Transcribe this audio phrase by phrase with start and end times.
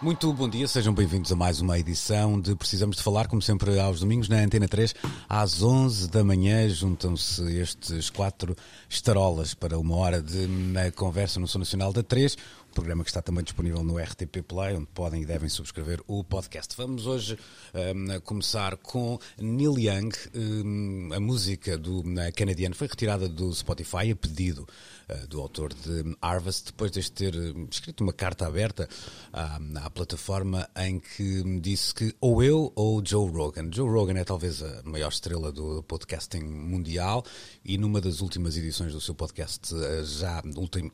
[0.00, 3.80] Muito bom dia, sejam bem-vindos a mais uma edição de Precisamos de Falar, como sempre
[3.80, 4.94] aos domingos na Antena 3,
[5.28, 8.54] às 11 da manhã juntam-se estes quatro
[8.88, 10.46] estarolas para uma hora de
[10.94, 12.36] conversa no Som Nacional da 3,
[12.67, 16.22] um programa que está também disponível no RTP Play, onde podem e devem subscrever o
[16.22, 16.76] podcast.
[16.76, 17.36] Vamos hoje
[17.74, 22.04] um, começar com Neil Young, um, a música do
[22.36, 24.64] canadiano foi retirada do Spotify a pedido
[25.08, 28.88] uh, do autor de Harvest, depois de ter hum, escrito uma carta aberta
[29.32, 33.70] à, à plataforma em que disse que ou eu ou Joe Rogan.
[33.72, 37.24] Joe Rogan é talvez a maior estrela do podcasting mundial
[37.64, 40.40] e numa das últimas edições do seu podcast, uh, já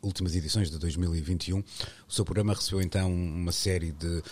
[0.03, 1.63] últimas edições de 2021,
[2.09, 4.23] o seu programa recebeu então uma série de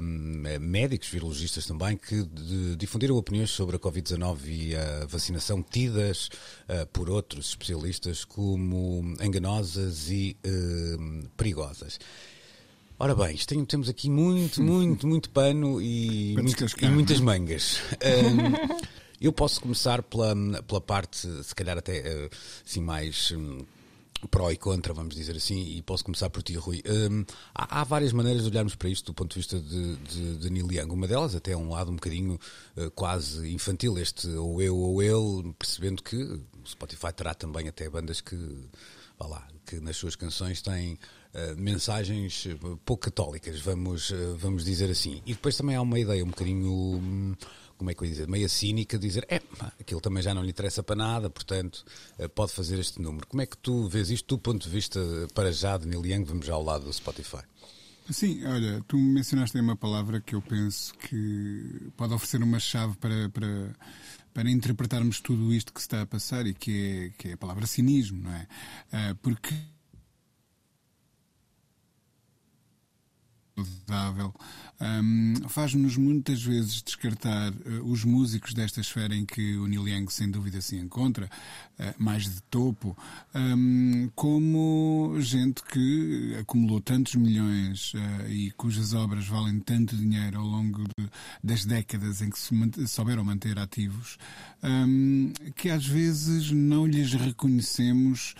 [0.00, 6.28] um, médicos, virologistas também, que de, difundiram opiniões sobre a Covid-19 e a vacinação tidas
[6.68, 11.98] uh, por outros especialistas como enganosas e uh, perigosas.
[12.98, 17.80] Ora bem, isto temos aqui muito, muito, muito pano e, muito, e muitas mangas.
[18.02, 18.86] Um,
[19.20, 22.30] eu posso começar pela, pela parte, se calhar até
[22.64, 23.66] assim mais hum,
[24.26, 26.82] pró e contra, vamos dizer assim, e posso começar por ti, Rui.
[26.86, 27.24] Um,
[27.54, 30.50] há, há, várias maneiras de olharmos para isto do ponto de vista de, de, de
[30.50, 30.92] Neil Young.
[30.92, 32.38] Uma delas até um lado um bocadinho
[32.76, 37.88] uh, quase infantil, este ou eu ou ele, percebendo que o Spotify terá também até
[37.88, 38.36] bandas que,
[39.18, 42.48] vá lá, que nas suas canções têm uh, mensagens
[42.84, 45.22] pouco católicas, vamos, uh, vamos dizer assim.
[45.26, 46.70] E depois também há uma ideia um bocadinho...
[46.70, 47.34] Um,
[47.76, 49.40] como é que eu ia dizer, meia cínica, dizer, é,
[49.80, 51.84] aquilo também já não lhe interessa para nada, portanto,
[52.18, 53.26] eh, pode fazer este número.
[53.26, 55.00] Como é que tu vês isto do ponto de vista,
[55.34, 57.42] para já, de Neil Young, vamos já ao lado do Spotify?
[58.10, 62.96] Sim, olha, tu mencionaste aí uma palavra que eu penso que pode oferecer uma chave
[62.96, 63.74] para, para,
[64.32, 67.36] para interpretarmos tudo isto que se está a passar e que é, que é a
[67.36, 68.46] palavra cinismo, não é?
[68.92, 69.52] Eh, porque
[73.64, 74.34] saudável
[74.80, 80.10] um, faz-nos muitas vezes descartar uh, os músicos desta esfera em que o Neil Young
[80.10, 81.30] sem dúvida se encontra,
[81.98, 82.96] mais de topo,
[83.34, 90.46] um, como gente que acumulou tantos milhões uh, e cujas obras valem tanto dinheiro ao
[90.46, 91.08] longo de,
[91.42, 94.16] das décadas em que se souberam manter ativos,
[94.62, 98.34] um, que às vezes não lhes reconhecemos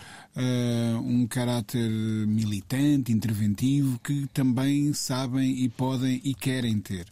[1.03, 1.89] um caráter
[2.27, 7.07] militante, interventivo, que também sabem e podem e querem ter.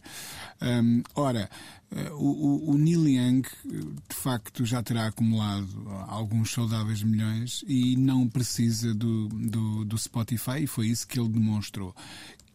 [0.62, 1.50] Um, ora,
[2.10, 5.68] uh, o, o, Neil Young, de facto, já terá acumulado
[6.08, 11.28] alguns saudáveis milhões e não precisa do, do, do Spotify, e foi isso que ele
[11.28, 11.94] demonstrou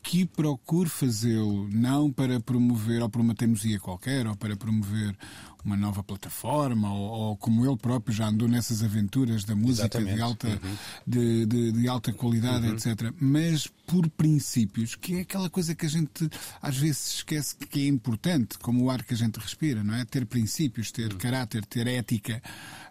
[0.01, 5.15] que procure fazê-lo não para promover ou por uma teimosia qualquer ou para promover
[5.63, 10.19] uma nova plataforma ou, ou, como ele próprio já andou nessas aventuras da música de
[10.19, 10.77] alta, uhum.
[11.05, 12.73] de, de, de, alta qualidade, uhum.
[12.73, 13.13] etc.
[13.19, 16.29] Mas por princípios, que é aquela coisa que a gente
[16.61, 20.03] às vezes esquece que é importante, como o ar que a gente respira, não é?
[20.05, 21.17] Ter princípios, ter uhum.
[21.17, 22.41] caráter, ter ética.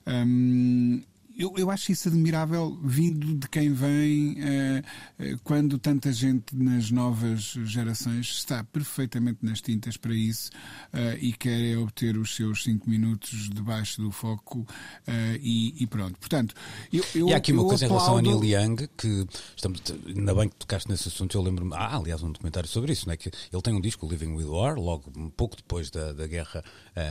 [0.06, 1.02] Hum,
[1.40, 6.90] eu, eu acho isso admirável vindo de quem vem uh, uh, quando tanta gente nas
[6.90, 10.50] novas gerações está perfeitamente nas tintas para isso
[10.92, 14.66] uh, e quer obter os seus cinco minutos debaixo do foco
[15.40, 16.18] e, e, pronto.
[16.18, 16.54] Portanto,
[16.92, 18.20] eu, eu, e há aqui uma coisa aplaudo...
[18.20, 21.72] em relação a Neil Young que estamos, ainda bem que tocaste nesse assunto, eu lembro-me,
[21.74, 23.16] ah, aliás, um documentário sobre isso, não é?
[23.16, 26.62] que ele tem um disco, Living with War, logo um pouco depois da, da guerra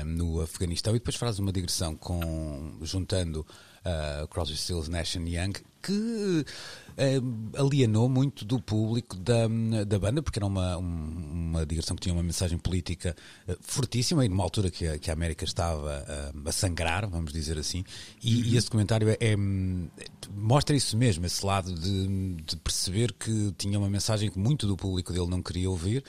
[0.06, 3.46] no Afeganistão, e depois faz uma digressão com juntando
[3.86, 6.46] uh, Crosby, Stills, Nash Young, que
[7.58, 9.48] alienou muito do público da,
[9.86, 13.16] da banda, porque era uma, uma digressão que tinha uma mensagem política
[13.48, 16.06] uh, fortíssima e numa altura que a, que a América estava
[16.36, 17.84] uh, a sangrar, vamos dizer assim,
[18.22, 18.44] e, uhum.
[18.44, 19.36] e esse documentário é, é,
[20.32, 24.76] mostra isso mesmo, esse lado de, de, perceber que tinha uma mensagem que muito do
[24.76, 26.04] público dele não queria ouvir,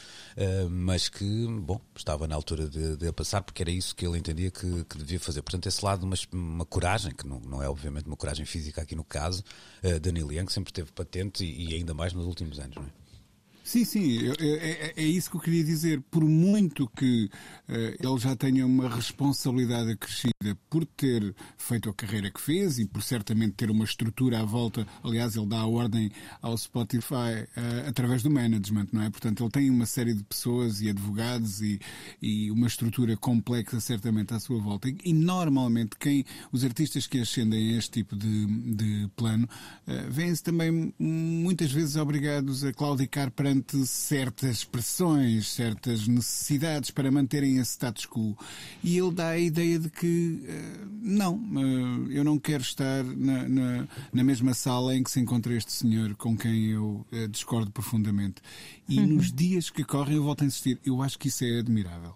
[0.70, 4.50] mas que, bom, estava na altura de, de passar, porque era isso que ele entendia
[4.50, 5.42] que, que devia fazer.
[5.42, 8.94] Portanto, esse lado, uma, uma coragem, que não, não é obviamente uma coragem física aqui
[8.94, 9.44] no caso,
[9.84, 12.99] uh, Danilo Young sempre teve patente e, e, ainda mais nos últimos anos, não é?
[13.70, 16.00] Sim, sim, é, é, é, isso que eu queria dizer.
[16.10, 17.30] Por muito que
[17.68, 22.84] uh, ele já tenha uma responsabilidade acrescida por ter feito a carreira que fez e
[22.84, 26.10] por certamente ter uma estrutura à volta, aliás, ele dá a ordem
[26.42, 29.10] ao Spotify uh, através do management, não é?
[29.10, 31.78] Portanto, ele tem uma série de pessoas e advogados e,
[32.20, 34.88] e uma estrutura complexa, certamente, à sua volta.
[34.88, 39.48] E, e normalmente, quem os artistas que ascendem a este tipo de, de plano
[39.86, 47.58] uh, vêm-se também muitas vezes obrigados a claudicar perante certas pressões, certas necessidades para manterem
[47.58, 48.36] esse status quo.
[48.82, 53.48] E ele dá a ideia de que uh, não, uh, eu não quero estar na,
[53.48, 57.70] na, na, mesma sala em que se encontra este senhor com quem eu uh, discordo
[57.70, 58.42] profundamente.
[58.88, 59.06] E uhum.
[59.06, 62.14] nos dias que correm eu volto a insistir, eu acho que isso é admirável.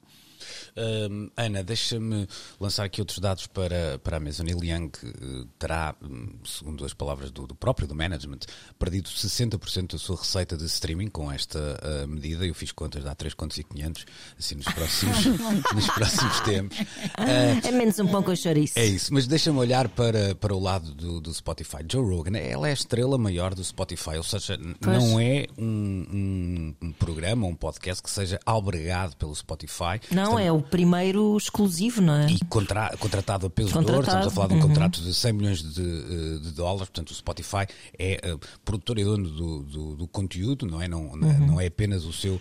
[0.77, 2.29] Uh, Ana, deixa-me
[2.61, 4.43] lançar aqui outros dados para, para a mesa.
[4.43, 8.41] Neil Young uh, terá, hum, segundo as palavras do, do, próprio do management,
[8.79, 12.47] perdido 60% da sua receita de streaming com esta uh, medida.
[12.47, 14.07] Eu fiz contas, dá 3 contos e 500,
[14.39, 15.25] assim nos próximos,
[15.75, 16.79] nos próximos tempos.
[17.17, 18.79] é menos um pão com chouriço.
[18.79, 21.79] É isso, mas deixa-me olhar para, para o lado do, do Spotify.
[21.91, 24.97] Joe Rogan, ela é a estrela maior do Spotify, ou seja, pois.
[24.97, 25.65] não é um,
[26.13, 30.01] um, um programa, um podcast que seja albergado pelo Spotify.
[30.11, 32.27] Não, é o primeiro exclusivo, não é?
[32.31, 34.69] E contra, contratado a peso de ouro, estamos a falar de um uhum.
[34.69, 37.67] contrato de 100 milhões de, eh, de, dólares, portanto o Spotify
[37.99, 40.89] é uh, produtor e dono do, do, do, conteúdo, não é?
[40.89, 41.47] Não, uhum.
[41.47, 42.41] não é apenas o seu uh,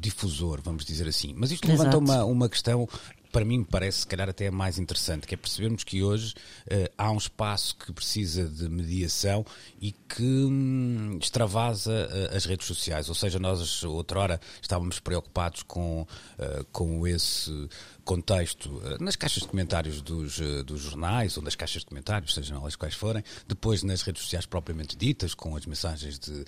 [0.00, 1.34] difusor, vamos dizer assim.
[1.36, 2.88] Mas isto levanta uma, uma questão
[3.30, 6.34] para mim me parece, se calhar, até mais interessante, que é percebermos que hoje
[6.66, 9.44] uh, há um espaço que precisa de mediação
[9.80, 13.08] e que hum, extravasa uh, as redes sociais.
[13.08, 17.68] Ou seja, nós outrora estávamos preocupados com, uh, com esse
[18.04, 22.74] contexto nas caixas de comentários dos, dos jornais ou das caixas de comentários, sejam elas
[22.74, 26.42] quais forem, depois nas redes sociais propriamente ditas, com as mensagens de,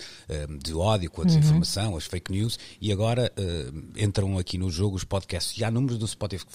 [0.59, 1.97] de ódio, com a desinformação, uhum.
[1.99, 3.31] as fake news, e agora
[3.95, 5.59] entram aqui no jogo os podcasts.
[5.59, 6.47] E há números do Spotify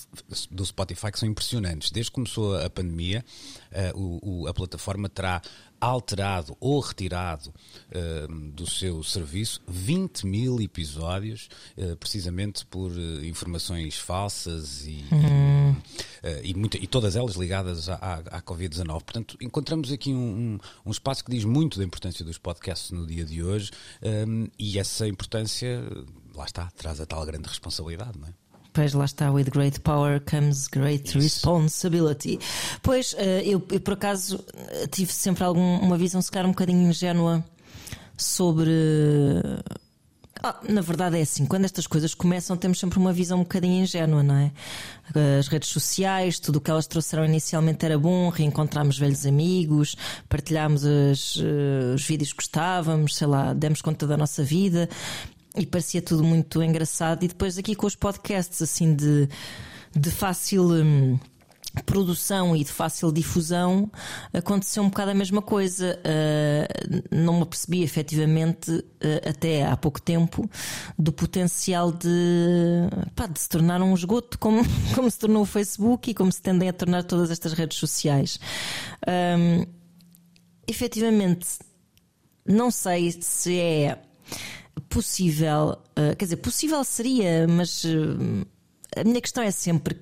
[0.51, 1.91] do Spotify que são impressionantes.
[1.91, 3.23] Desde que começou a pandemia,
[3.93, 5.41] uh, o, o, a plataforma terá
[5.79, 12.91] alterado ou retirado uh, do seu serviço 20 mil episódios, uh, precisamente por
[13.23, 15.75] informações falsas e, uhum.
[16.43, 18.87] e, muita, e, todas elas ligadas à, à, à Covid-19.
[18.87, 23.05] Portanto, encontramos aqui um, um, um, espaço que diz muito da importância dos podcasts no
[23.05, 23.71] dia de hoje
[24.27, 25.83] um, e essa importância,
[26.33, 28.44] lá está, traz a tal grande responsabilidade, não é?
[28.75, 31.17] Pois lá está, with great power comes great Isso.
[31.17, 32.37] responsibility.
[32.83, 34.43] Pois, uh, eu, eu, por acaso
[34.91, 37.41] tive sempre algum, uma visão, se calhar, um bocadinho ingênua
[38.17, 38.71] sobre.
[40.43, 43.81] Ah, na verdade é assim, quando estas coisas começam, temos sempre uma visão um bocadinho
[43.81, 44.51] ingênua, não é?
[45.39, 49.95] As redes sociais, tudo o que elas trouxeram inicialmente era bom, reencontramos velhos amigos,
[50.27, 54.89] partilhámos as, uh, os vídeos que gostávamos, sei lá, demos conta da nossa vida
[55.57, 57.23] e parecia tudo muito engraçado.
[57.23, 59.27] E depois aqui com os podcasts, assim, de,
[59.95, 60.63] de fácil.
[60.63, 61.19] Hum,
[61.83, 63.91] produção e de fácil difusão
[64.33, 65.99] aconteceu um bocado a mesma coisa.
[65.99, 70.49] Uh, não me percebi efetivamente, uh, até há pouco tempo,
[70.97, 72.09] do potencial de,
[73.15, 74.63] pá, de se tornar um esgoto, como,
[74.95, 78.39] como se tornou o Facebook e como se tendem a tornar todas estas redes sociais.
[79.07, 79.65] Um,
[80.67, 81.47] efetivamente,
[82.45, 83.99] não sei se é
[84.89, 88.45] possível, uh, quer dizer, possível seria, mas uh,
[88.95, 89.97] a minha questão é sempre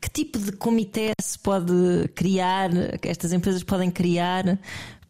[0.00, 2.70] que tipo de comitê se pode criar,
[3.00, 4.58] que estas empresas podem criar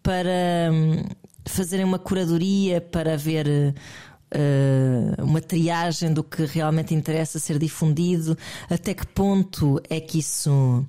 [0.03, 1.05] para um,
[1.45, 8.37] fazerem uma curadoria, para ver uh, uma triagem do que realmente interessa ser difundido,
[8.71, 10.85] até que ponto é que isso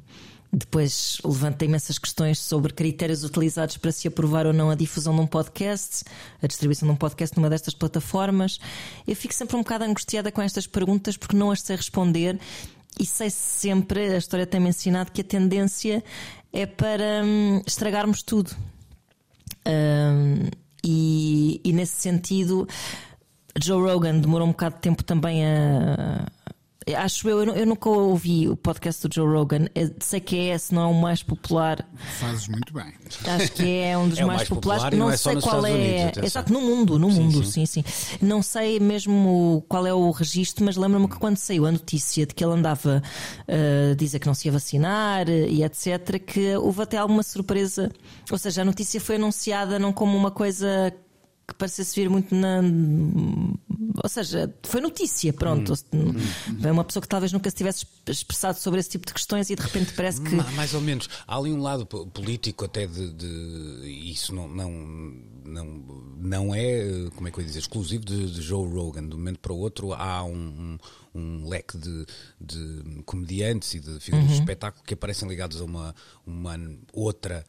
[0.51, 5.21] depois levanta imensas questões sobre critérios utilizados para se aprovar ou não a difusão de
[5.21, 6.03] um podcast,
[6.41, 8.59] a distribuição de um podcast numa destas plataformas.
[9.07, 12.39] Eu fico sempre um bocado angustiada com estas perguntas porque não as sei responder
[12.99, 16.03] e sei sempre, a história tem-me ensinado que a tendência
[16.51, 18.55] é para hum, estragarmos tudo.
[19.67, 20.49] Hum,
[20.83, 22.67] e, e nesse sentido,
[23.61, 26.25] Joe Rogan demorou um bocado de tempo também a
[26.95, 29.67] Acho eu, eu, nunca ouvi o podcast do Joe Rogan.
[29.75, 31.87] Eu sei que é esse, não é o mais popular.
[32.19, 32.93] Fazes muito bem.
[33.25, 34.83] Acho que é um dos é mais, mais populares.
[34.83, 35.71] Popular não, não é sei qual é.
[35.71, 37.65] Unidos, Exato, no mundo, no sim, mundo, sim.
[37.65, 38.17] sim, sim.
[38.21, 42.33] Não sei mesmo qual é o registro, mas lembro-me que quando saiu a notícia de
[42.33, 43.01] que ele andava
[43.47, 47.91] uh, a dizer que não se ia vacinar e etc., que houve até alguma surpresa.
[48.31, 50.93] Ou seja, a notícia foi anunciada não como uma coisa
[51.47, 52.61] que parecesse vir muito na.
[54.03, 55.73] Ou seja, foi notícia, pronto.
[55.93, 56.13] Hum,
[56.71, 59.61] uma pessoa que talvez nunca se tivesse expressado sobre esse tipo de questões e de
[59.61, 60.35] repente parece que.
[60.35, 61.09] Mais ou menos.
[61.25, 63.13] Há ali um lado político até de.
[63.13, 64.69] de isso não, não,
[65.47, 65.65] não,
[66.17, 69.07] não é, como é que eu ia dizer, exclusivo de, de Joe Rogan.
[69.07, 70.77] De um momento para o outro há um,
[71.15, 72.05] um, um leque de,
[72.39, 74.33] de, comediantes e de figuras uhum.
[74.33, 76.59] de espetáculo que aparecem ligados a uma, uma
[76.93, 77.45] outra,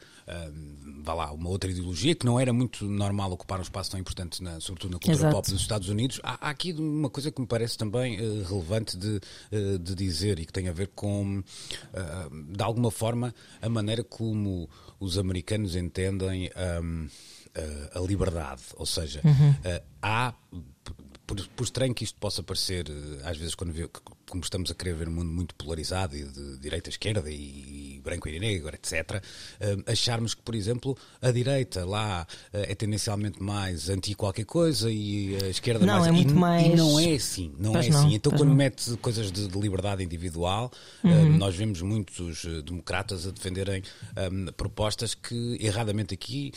[0.55, 4.00] um, vá lá, uma outra ideologia que não era muito normal ocupar um espaço tão
[4.00, 5.35] importante, na, sobretudo na cultura Exato.
[5.35, 6.21] pop dos Estados Unidos.
[6.23, 9.21] Há, há, aqui uma coisa que me parece também uh, relevante de,
[9.52, 14.05] uh, de dizer e que tem a ver com, uh, de alguma forma, a maneira
[14.05, 14.69] como
[15.00, 16.50] os americanos entendem
[16.83, 17.09] um,
[17.55, 18.62] a, a liberdade.
[18.76, 19.55] Ou seja, uhum.
[20.02, 20.35] há
[21.28, 22.87] por, por, estranho que isto possa parecer,
[23.23, 23.87] às vezes, quando vê,
[24.28, 27.97] como estamos a querer ver um mundo muito polarizado e de direita a esquerda e,
[27.97, 29.23] e branco e negro, etc.,
[29.61, 34.90] uh, acharmos que, por exemplo, a direita lá uh, é tendencialmente mais anti qualquer coisa
[34.90, 36.06] e a esquerda não, mais.
[36.06, 36.66] É muito e, mais...
[36.66, 38.14] e não é assim, não pois é não, assim.
[38.14, 38.56] Então, quando não.
[38.56, 40.73] mete coisas de, de liberdade individual,
[41.04, 41.35] uhum.
[41.35, 43.82] uh, nós vemos muitos democratas a defenderem
[44.32, 46.52] um, propostas que, erradamente aqui,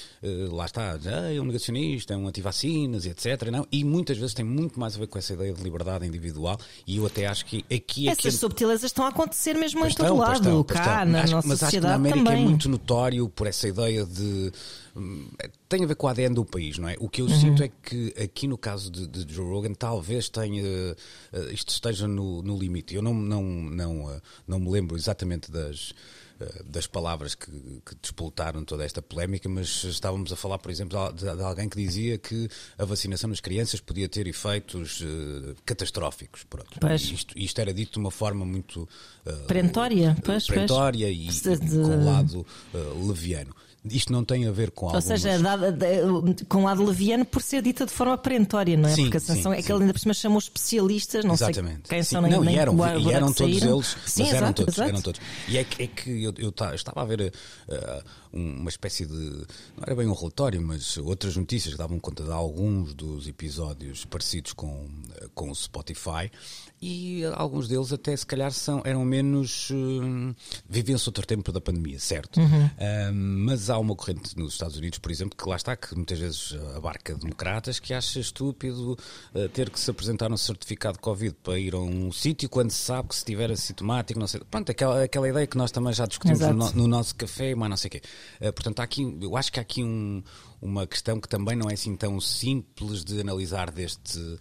[0.50, 3.50] lá está, ah, é um negacionista, é um anti-vacinas, etc.
[3.52, 3.68] Não?
[3.70, 6.98] E muitas vezes tem muito mais a ver com essa ideia de liberdade individual e
[6.98, 8.32] eu até acho que aqui é Essas que...
[8.32, 11.64] subtilezas estão a acontecer mesmo em todo lado, estão, cá, na acho, nossa mas sociedade
[11.64, 12.44] acho que na América também.
[12.44, 14.52] é muito notório por essa ideia de
[14.96, 15.30] hum,
[15.68, 16.96] tem a ver com o ADN do país, não é?
[17.00, 17.40] O que eu uhum.
[17.40, 22.08] sinto é que aqui no caso de, de Joe Rogan talvez tenha uh, isto esteja
[22.08, 22.94] no, no limite.
[22.94, 26.21] Eu não, não, não, uh, não me lembro exatamente das eh,
[26.66, 27.52] das palavras que,
[27.86, 31.78] que despoltaram toda esta polémica, mas estávamos a falar, por exemplo, de, de alguém que
[31.78, 36.44] dizia que a vacinação nas crianças podia ter efeitos uh, catastróficos.
[36.44, 36.70] Pronto.
[36.96, 38.88] Isto, isto, era dito de uma forma muito
[39.26, 41.46] uh, perentória, pois, perentória pois.
[41.46, 41.70] e, de...
[41.70, 43.56] com um lado uh, leviano.
[43.84, 45.22] Isto não tem a ver com Ou algumas...
[45.22, 45.76] seja, dada,
[46.48, 48.94] com o lado leviano por ser dita de forma perentória, não é?
[48.94, 51.88] Sim, Porque a sanção sim, é que ele ainda por cima chamou especialistas, não Exatamente.
[51.88, 54.38] sei quem são nem, não, e eram, nem, e eram todos eles, sim, mas eram,
[54.38, 54.90] exato, todos, exato.
[54.90, 55.22] eram todos.
[55.48, 57.34] E é que, é que eu, eu, estava a ver
[57.68, 59.14] uh, uma espécie de.
[59.16, 64.06] Não era bem um relatório, mas outras notícias que davam conta de alguns dos episódios
[64.06, 64.88] parecidos com,
[65.34, 66.30] com o Spotify
[66.80, 70.36] e alguns deles até se calhar são, eram menos uh,
[70.70, 72.40] viviam-se outro tempo da pandemia, certo?
[72.40, 72.66] Uhum.
[72.66, 76.20] Uh, mas há uma corrente nos Estados Unidos, por exemplo, que lá está, que muitas
[76.20, 78.98] vezes abarca democratas, que acha estúpido
[79.34, 82.72] uh, ter que se apresentar um certificado de Covid para ir a um sítio quando
[82.72, 84.42] se sabe que se estiver assintomático, não sei.
[84.50, 87.78] Pronto, aquela, aquela ideia que nós também já discutimos no, no, nosso café, mas não
[87.78, 88.02] sei o quê.
[88.40, 90.24] Uh, portanto, há aqui, eu acho que há aqui um,
[90.62, 94.38] uma questão que também não é assim tão simples de analisar deste eh,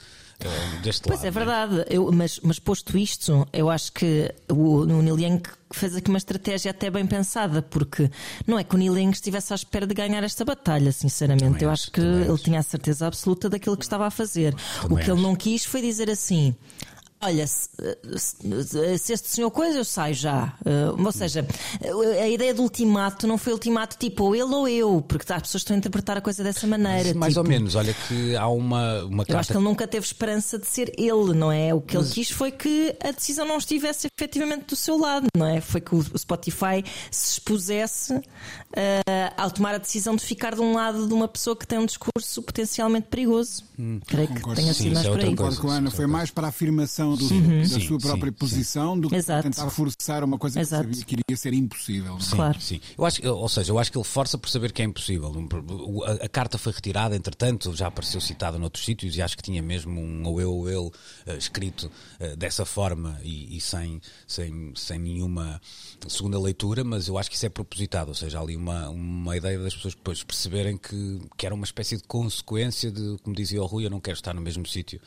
[0.83, 1.25] deste pois lado.
[1.25, 1.31] é, é?
[1.31, 5.43] verdade, eu, mas, mas posto isto, eu acho que o, o Neil Young
[5.73, 8.11] fez aqui uma estratégia até bem pensada, porque
[8.47, 11.45] não é que o Neil Young estivesse à espera de ganhar esta batalha, sinceramente.
[11.45, 12.43] Também eu acho, acho que ele acho.
[12.43, 14.55] tinha a certeza absoluta daquilo que estava a fazer.
[14.55, 15.13] Também o que acho.
[15.13, 16.55] ele não quis foi dizer assim:
[17.23, 17.69] Olha, se,
[18.99, 20.55] se, este senhor coisa, eu saio já.
[20.65, 21.47] Uh, ou seja,
[22.23, 25.61] a ideia do ultimato não foi ultimato tipo ou ele ou eu, porque as pessoas
[25.61, 27.13] estão a interpretar a coisa dessa maneira.
[27.13, 30.07] Mais tipo, ou menos, olha que há uma, uma Eu acho que ele nunca teve
[30.07, 31.75] esperança de ser ele, não é?
[31.75, 32.07] O que Mas...
[32.07, 35.61] ele quis foi que a decisão não estivesse efetivamente do seu lado, não é?
[35.61, 38.23] Foi que o Spotify se expusesse uh,
[39.37, 41.87] ao tomar a decisão de ficar de um lado de uma pessoa que tem um
[41.87, 43.63] discurso potencialmente perigoso.
[43.79, 45.27] Hum, Creio que tenha sido mais é por aí.
[45.27, 47.61] Concordo com a Ana, foi mais para a afirmação do, uhum.
[47.61, 49.01] da sim, sua própria sim, posição sim.
[49.01, 49.43] do que Exato.
[49.43, 50.89] tentar forçar uma coisa Exato.
[50.89, 52.21] que sabia que iria ser impossível.
[52.21, 52.61] Sim, claro.
[52.61, 52.81] sim.
[52.97, 55.33] Eu acho, ou seja, eu acho que ele força por saber que é impossível.
[56.07, 59.63] A, a carta foi retirada, entretanto, já apareceu citada noutros sítios e acho que tinha
[59.63, 60.93] mesmo um ou eu ou ele uh,
[61.39, 61.91] escrito
[62.21, 65.61] uh, dessa forma e, e, sem, sem, sem nenhuma
[66.09, 69.59] segunda leitura, mas eu acho que isso é propositado, ou seja, ali uma, uma ideia
[69.59, 73.67] das pessoas depois perceberem que, que era uma espécie de consequência de, como dizia o
[73.67, 75.01] Rui, eu não quero estar no mesmo sítio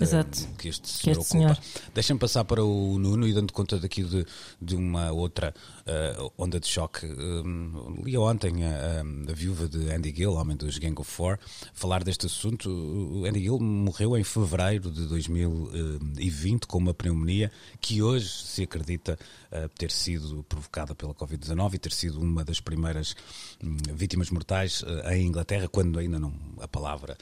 [0.00, 0.42] Exato.
[0.42, 1.47] Uh, que este senhor, que este senhor.
[1.94, 4.26] Deixem-me passar para o Nuno e dando conta daqui de,
[4.60, 5.54] de uma outra
[5.88, 7.06] uh, onda de choque.
[7.06, 11.38] Um, li ontem a, a, viúva de Andy Gill, homem dos Gang of Four,
[11.72, 12.70] falar deste assunto.
[12.70, 19.18] O Andy Gill morreu em fevereiro de 2020 com uma pneumonia que hoje se acredita
[19.52, 23.16] uh, ter sido provocada pela Covid-19 e ter sido uma das primeiras
[23.62, 27.16] um, vítimas mortais uh, em Inglaterra, quando ainda não a palavra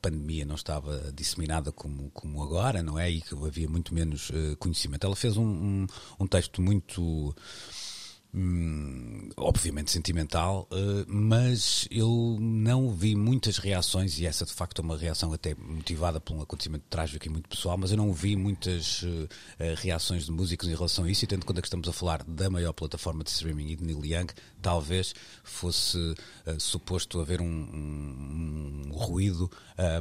[0.00, 3.10] pandemia não estava disseminada como, como agora, não é?
[3.10, 5.06] E que havia muito menos conhecimento.
[5.06, 5.86] Ela fez um, um,
[6.20, 7.34] um texto muito
[8.34, 14.84] Hum, obviamente sentimental, uh, mas eu não vi muitas reações, e essa de facto é
[14.84, 18.36] uma reação até motivada por um acontecimento trágico e muito pessoal, mas eu não vi
[18.36, 19.28] muitas uh,
[19.78, 22.50] reações de músicos em relação a isso, e tendo conta que estamos a falar da
[22.50, 24.26] maior plataforma de streaming e de Neil Young,
[24.60, 29.50] talvez fosse uh, suposto haver um, um, um ruído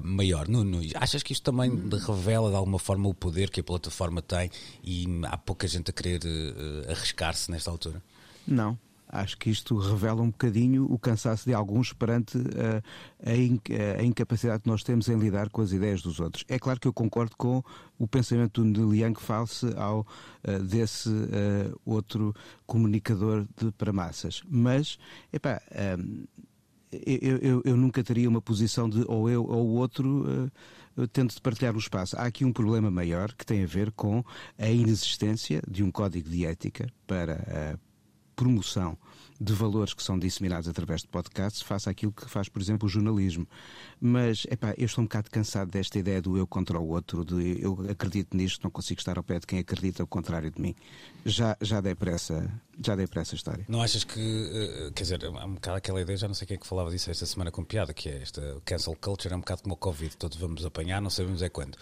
[0.02, 0.48] maior.
[0.48, 1.70] Nuno, achas que isto também
[2.08, 4.50] revela de alguma forma o poder que a plataforma tem
[4.84, 6.22] e há pouca gente a querer
[6.90, 8.02] arriscar-se nesta altura?
[8.48, 8.78] Não.
[9.10, 12.82] Acho que isto revela um bocadinho o cansaço de alguns perante uh,
[13.24, 13.60] a, in,
[13.98, 16.44] a, incapacidade que nós temos em lidar com as ideias dos outros.
[16.48, 17.64] É claro que eu concordo com
[17.98, 22.34] o pensamento Neil Young face ao uh, desse uh, outro
[22.66, 24.42] comunicador de, para massas.
[24.50, 24.98] Mas,
[25.32, 25.62] epá,
[26.92, 30.26] eu, eu, eu, nunca teria uma posição de ou eu ou o outro
[30.98, 32.18] uh, tento de partilhar o espaço.
[32.18, 34.24] Há aqui um problema maior que tem a ver com
[34.58, 37.87] a inexistência de um código de ética para a
[38.38, 38.96] promoção
[39.40, 42.90] de valores que são disseminados através de podcasts, faça aquilo que faz, por exemplo, o
[42.90, 43.48] jornalismo.
[44.00, 47.62] Mas, epá, eu estou um bocado cansado desta ideia do eu contra o outro, de
[47.62, 50.76] eu acredito nisto, não consigo estar ao pé de quem acredita o contrário de mim.
[51.26, 52.50] Já, já dei para essa,
[52.84, 53.66] já dei para essa história.
[53.68, 56.56] Não achas que, eh, quer dizer, há um bocado aquela ideia, já não sei quem
[56.56, 59.42] é que falava disso esta semana com piada, que é esta cancel culture, é um
[59.42, 61.78] bocado como o Covid, todos vamos apanhar, não sabemos é quando.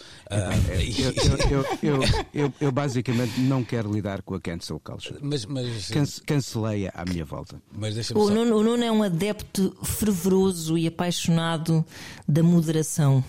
[1.83, 2.01] eu,
[2.33, 5.19] eu, eu, basicamente não quero lidar com a cancel culture.
[5.21, 5.91] Mas, mas...
[6.25, 7.44] cancelei-a à minha volta.
[7.71, 8.13] Mas o, só...
[8.29, 11.85] Nuno, o Nuno é um adepto fervoroso e apaixonado
[12.27, 13.23] da moderação.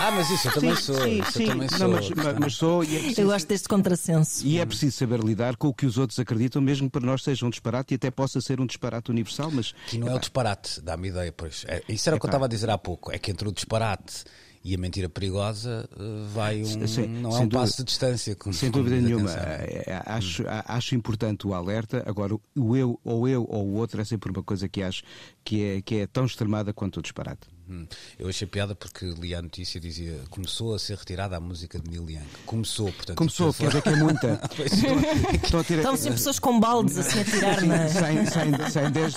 [0.00, 0.94] Ah, mas isso eu também sim, sou.
[1.02, 1.46] Sim, sim.
[1.46, 1.88] Também sou.
[1.88, 4.46] Não, mas, mas, sou é preciso, eu gosto deste contrassenso.
[4.46, 7.22] E é preciso saber lidar com o que os outros acreditam, mesmo que para nós
[7.22, 9.50] seja um disparate e até possa ser um disparate universal.
[9.50, 11.64] Mas que não é, é o disparate, dá-me ideia, pois.
[11.68, 13.12] É, isso era o que eu estava a dizer há pouco.
[13.12, 14.24] É que entre o disparate
[14.64, 16.76] e a mentira perigosa eh, vai um,
[17.20, 18.36] não é um dúvida, passo de distância.
[18.36, 19.30] Como, sem dúvida nenhuma.
[19.32, 22.02] É, é, acho, acho importante o alerta.
[22.06, 25.02] Agora, o eu, ou eu, ou o outro é sempre uma coisa que acho
[25.44, 27.57] que é, que é tão extremada quanto o disparate.
[27.68, 27.86] Hum.
[28.18, 31.90] Eu achei piada porque li a notícia dizia começou a ser retirada a música de
[31.90, 32.26] Neil Young.
[32.46, 33.16] Começou, portanto.
[33.16, 34.40] Começou, quer dizer que é muita.
[35.44, 35.80] Estão, tirar...
[35.80, 37.88] Estão sempre pessoas com baldes assim a tirar, não é?
[37.88, 39.14] Saem, saem, saem 10,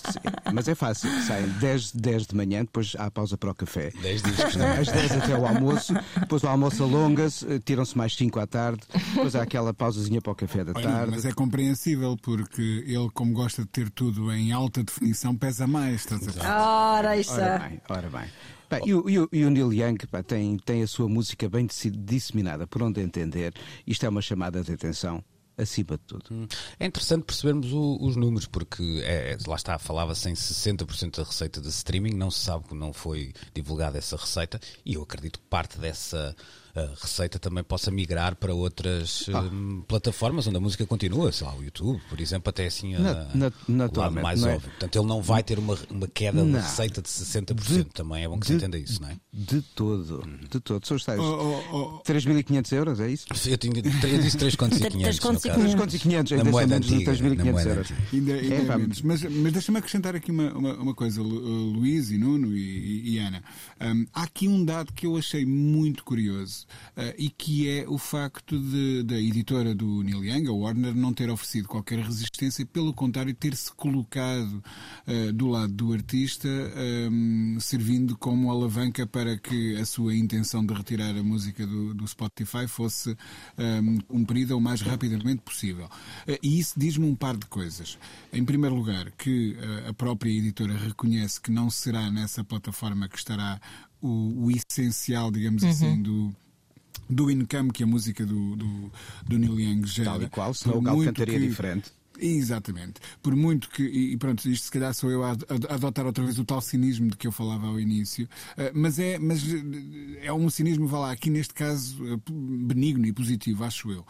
[0.53, 3.91] mas é fácil, saem 10, 10 de manhã, depois há a pausa para o café.
[4.01, 4.79] 10 discos, não é?
[4.79, 8.81] Às 10 até o almoço, depois o almoço alonga-se, eh, tiram-se mais 5 à tarde,
[9.13, 11.11] depois há aquela pausazinha para o café da tarde.
[11.11, 16.01] mas é compreensível porque ele, como gosta de ter tudo em alta definição, pesa mais.
[16.01, 16.45] Estás a ver?
[16.45, 17.33] Ora, isso.
[17.33, 18.29] Ora bem, ora bem.
[18.85, 21.67] E, o, e, o, e, o, Neil Young pá, tem, tem a sua música bem
[21.67, 23.53] disseminada, por onde entender.
[23.85, 25.23] Isto é uma chamada de atenção
[25.57, 26.25] acima de tudo.
[26.31, 26.47] Hum.
[26.79, 31.61] É interessante percebermos o, os números, porque é, lá está, falava-se em 60% da receita
[31.61, 35.45] de streaming, não se sabe que não foi divulgada essa receita, e eu acredito que
[35.45, 36.35] parte dessa
[36.75, 39.41] a receita também possa migrar para outras ah.
[39.41, 42.99] um, plataformas onde a música continua, sei lá, o YouTube, por exemplo, até assim a,
[42.99, 44.55] na, na, o lado mais é?
[44.55, 44.69] óbvio.
[44.69, 46.59] Portanto, ele não vai ter uma, uma queda não.
[46.59, 49.17] de receita de 60%, de, também é bom que de, se entenda isso, não é?
[49.33, 50.37] De todo, uhum.
[50.49, 50.85] de todo.
[50.85, 52.03] São os tais oh, oh, oh.
[52.03, 53.25] 3.500 euros, é isso?
[53.47, 55.19] Eu, tinha, eu disse 3.500.
[55.19, 57.91] 3.500, ainda moeda menos de 3.500 euros.
[58.13, 59.01] Ainda, ainda é, menos.
[59.01, 63.19] Mas, mas deixa-me acrescentar aqui uma, uma, uma, coisa, Luís e Nuno e, e, e
[63.19, 63.43] Ana.
[63.81, 67.97] Um, há aqui um dado que eu achei muito curioso uh, e que é o
[67.97, 72.93] facto de, da editora do Neil Young, a Warner, não ter oferecido qualquer resistência, pelo
[72.93, 74.63] contrário, ter-se colocado
[75.07, 76.47] uh, do lado do artista,
[77.11, 82.07] um, servindo como alavanca para que a sua intenção de retirar a música do, do
[82.07, 83.15] Spotify fosse
[83.57, 85.85] um, cumprida o mais rapidamente possível.
[86.27, 87.97] Uh, e isso diz-me um par de coisas.
[88.31, 89.55] Em primeiro lugar, que
[89.87, 93.59] a própria editora reconhece que não será nessa plataforma que estará
[94.01, 95.69] o, o essencial, digamos uhum.
[95.69, 96.35] assim, do,
[97.09, 98.91] do income que a música do, do,
[99.27, 100.11] do Neil Young gera.
[100.11, 101.47] Tal e qual, senão o galo cantaria que...
[101.47, 101.91] diferente.
[102.19, 103.01] Exatamente.
[103.21, 106.45] Por muito que, e pronto, isto se calhar sou eu a adotar outra vez o
[106.45, 110.47] tal cinismo de que eu falava ao início, eh, mas é, mas eh, é um
[110.49, 114.05] cinismo, vá lá, aqui neste caso eh, benigno e positivo, acho eu.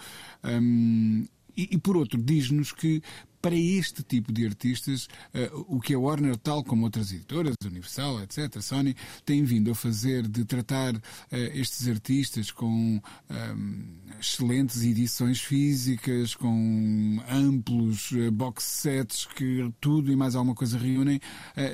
[1.55, 3.01] E, e, por outro, diz-nos que
[3.41, 8.21] para este tipo de artistas, uh, o que a Warner, tal como outras editoras, Universal,
[8.21, 11.01] etc., Sony, tem vindo a fazer de tratar uh,
[11.31, 20.11] estes artistas com um, ehm, excelentes edições físicas, com amplos uh, box sets que tudo
[20.11, 21.19] e mais alguma coisa reúnem,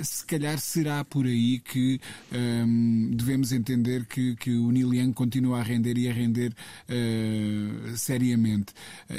[0.04, 2.00] se calhar será por aí que
[2.32, 6.54] um, ehm, devemos entender que, que o Neil Young continua a render e a render
[7.96, 8.74] seriamente.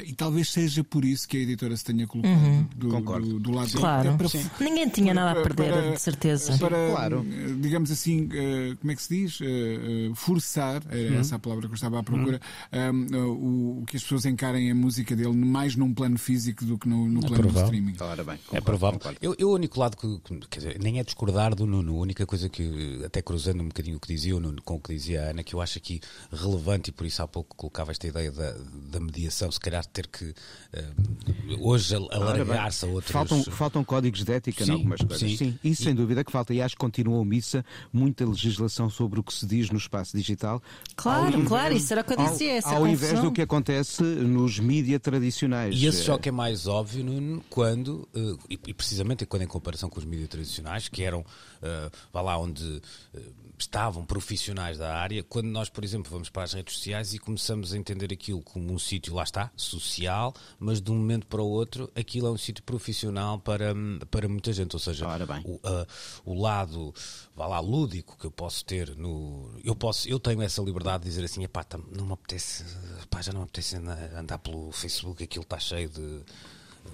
[0.05, 2.67] e talvez seja por isso que a editora se tenha colocado uhum.
[2.75, 3.27] do, Concordo.
[3.27, 4.17] Do, do lado claro.
[4.17, 4.29] Para,
[4.63, 6.57] Ninguém tinha nada a perder, para, de certeza.
[6.57, 7.25] Para, claro.
[7.59, 9.39] digamos assim, eh, como é que se diz?
[9.41, 11.19] Eh, eh, forçar, era uhum.
[11.19, 12.39] essa a palavra que eu estava à procura,
[12.73, 13.81] uhum.
[13.81, 17.07] o, que as pessoas encarem a música dele mais num plano físico do que no,
[17.07, 17.69] no é plano provável.
[17.69, 17.95] do streaming.
[17.99, 18.99] Ora bem, concordo, é provável.
[19.21, 22.25] Eu, eu, o único lado que, quer dizer, nem é discordar do Nuno, a única
[22.25, 25.23] coisa que, até cruzando um bocadinho o que dizia o Nuno com o que dizia
[25.23, 25.99] a Ana, que eu acho aqui
[26.31, 28.55] relevante e por isso há pouco colocava esta ideia da,
[28.91, 30.25] da mediação, se calhar ter que.
[30.25, 33.11] Uh, hoje a, a alargar-se a outros.
[33.11, 35.19] Faltam, faltam códigos de ética Sim, em algumas coisas.
[35.29, 35.37] sim.
[35.37, 36.53] Sim, isso sem dúvida que falta.
[36.53, 40.61] E acho que continua omissa muita legislação sobre o que se diz no espaço digital.
[40.95, 43.41] Claro, Ao claro, isso era o que eu ao- dizia, essa Ao invés do que
[43.41, 45.75] acontece nos mídia tradicionais.
[45.75, 49.89] E esse choque é mais óbvio Nuno, quando, eh, e, e precisamente quando em comparação
[49.89, 51.25] com os mídias tradicionais, que eram,
[51.61, 52.81] eh, vá lá, onde
[53.13, 53.19] eh,
[53.57, 57.73] estavam profissionais da área, quando nós, por exemplo, vamos para as redes sociais e começamos
[57.73, 61.47] a entender aquilo como um sítio, lá está, social, mas de um momento para o
[61.47, 63.73] outro, aquilo é um sítio profissional para,
[64.09, 64.75] para muita gente.
[64.75, 65.05] Ou seja,
[65.45, 65.85] o, ah,
[66.25, 66.93] o lado,
[67.35, 69.51] vá lá, lúdico que eu posso ter no.
[69.63, 72.63] Eu, posso, eu tenho essa liberdade de dizer assim: tam- não me apetece,
[73.09, 76.21] pá, já não me apetece andar, andar pelo Facebook, aquilo está cheio de.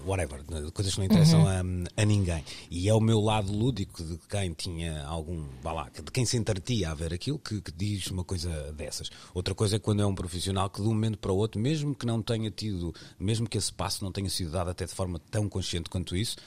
[0.06, 1.62] Whatever, de coisas que não interessam a,
[2.02, 2.44] a ninguém.
[2.70, 6.38] E é o meu lado lúdico de quem tinha algum, vá lá, de quem se
[6.38, 9.10] entretia a ver aquilo que, que diz uma coisa dessas.
[9.34, 11.96] Outra coisa é quando é um profissional que de um momento para o outro, mesmo
[11.96, 15.20] que não tenha tido, mesmo que esse passo não tenha sido dado até de forma
[15.32, 16.38] tão consciente quanto isso,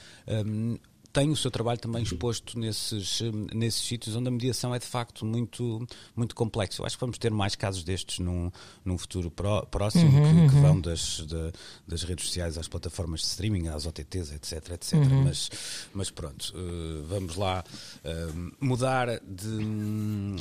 [0.47, 0.77] hum,
[1.13, 3.21] tem o seu trabalho também exposto nesses,
[3.55, 6.83] nesses sítios onde a mediação é de facto muito, muito complexa.
[6.83, 8.51] Eu acho que vamos ter mais casos destes num,
[8.85, 11.53] num futuro pró- próximo que, que vão das, da-
[11.87, 14.71] das redes sociais às plataformas de streaming, às OTTs, etc.
[14.73, 14.95] etc.
[15.25, 15.51] Mas,
[15.95, 17.65] mas pronto, eh, vamos lá
[18.05, 18.27] eh,
[18.61, 20.37] mudar de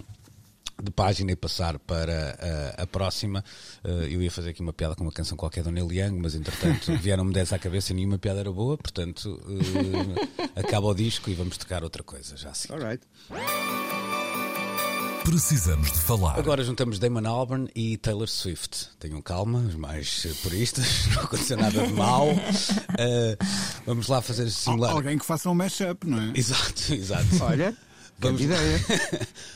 [0.82, 2.38] de página e passar para
[2.78, 3.44] uh, a próxima.
[3.84, 6.36] Uh, eu ia fazer aqui uma piada com uma canção qualquer do Neil Young, mas
[6.36, 11.30] entretanto vieram-me 10 à cabeça e nenhuma piada era boa, portanto uh, acaba o disco
[11.30, 12.72] e vamos tocar outra coisa já assim.
[12.72, 13.04] All right.
[15.28, 16.40] Precisamos de falar.
[16.40, 18.92] Agora juntamos Damon Albarn e Taylor Swift.
[18.98, 22.30] Tenham calma, os mais eh, puristas, não aconteceu nada de mal.
[22.30, 23.46] Uh,
[23.86, 24.94] vamos lá fazer simular.
[24.94, 26.32] Alguém que faça um mashup, não é?
[26.34, 27.44] Exato, exato.
[27.44, 27.76] Olha,
[28.20, 28.80] Vamos- ideia.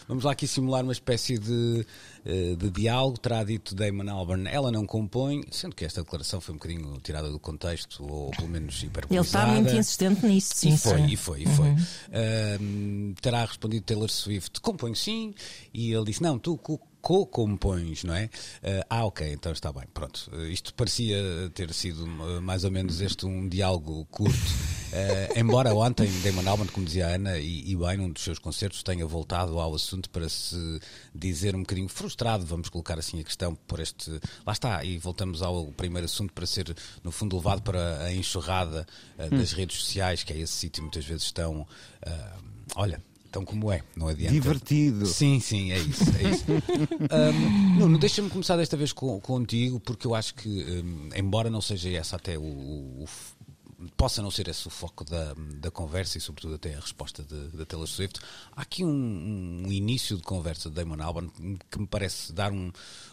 [0.08, 1.86] Vamos lá aqui simular uma espécie de,
[2.58, 3.18] de diálogo.
[3.18, 7.30] Terá dito Damon Albarn, ela não compõe, sendo que esta declaração foi um bocadinho tirada
[7.32, 9.26] do contexto, ou pelo menos Ele hiperbolizada.
[9.26, 10.70] está muito insistente nisso, sim.
[10.74, 11.06] E foi, sim.
[11.08, 11.76] e foi, e foi.
[12.12, 15.34] Ahm, terá respondido Taylor Swift, compõe sim,
[15.74, 18.30] e ele disse, não, tu co- co-compões, não é?
[18.64, 20.30] Ah, ah, ok, então está bem, pronto.
[20.34, 21.18] Ah, isto parecia
[21.54, 24.38] ter sido ah, mais ou menos este um diálogo curto,
[24.94, 28.38] Ah, embora ontem Damon Albarn, como dizia a Ana, e, e bem, num dos seus
[28.38, 30.80] concertos, tenha voltado ao assunto para se
[31.16, 32.11] dizer um bocadinho frustrado,
[32.46, 34.12] vamos colocar assim a questão, por este...
[34.46, 38.86] Lá está, e voltamos ao primeiro assunto para ser, no fundo, levado para a enxurrada
[39.18, 41.68] ah, das redes sociais, que é esse sítio muitas vezes tão...
[42.06, 42.38] ah,
[42.76, 43.02] olha...
[43.32, 44.34] Tão como é, não adianta.
[44.34, 45.06] Divertido.
[45.06, 46.04] Sim, sim, é isso.
[46.18, 46.44] É isso.
[47.02, 51.62] Hum, Nuno, deixa-me começar desta vez com- contigo, porque eu acho que, hum, embora não
[51.62, 53.06] seja essa até o, o-
[53.98, 57.66] possa não ser esse o foco da, da conversa e, sobretudo, até a resposta da
[57.66, 58.20] Taylor Swift,
[58.52, 61.32] há aqui um, um início de conversa de Damon Albarn
[61.70, 62.72] que me parece dar um,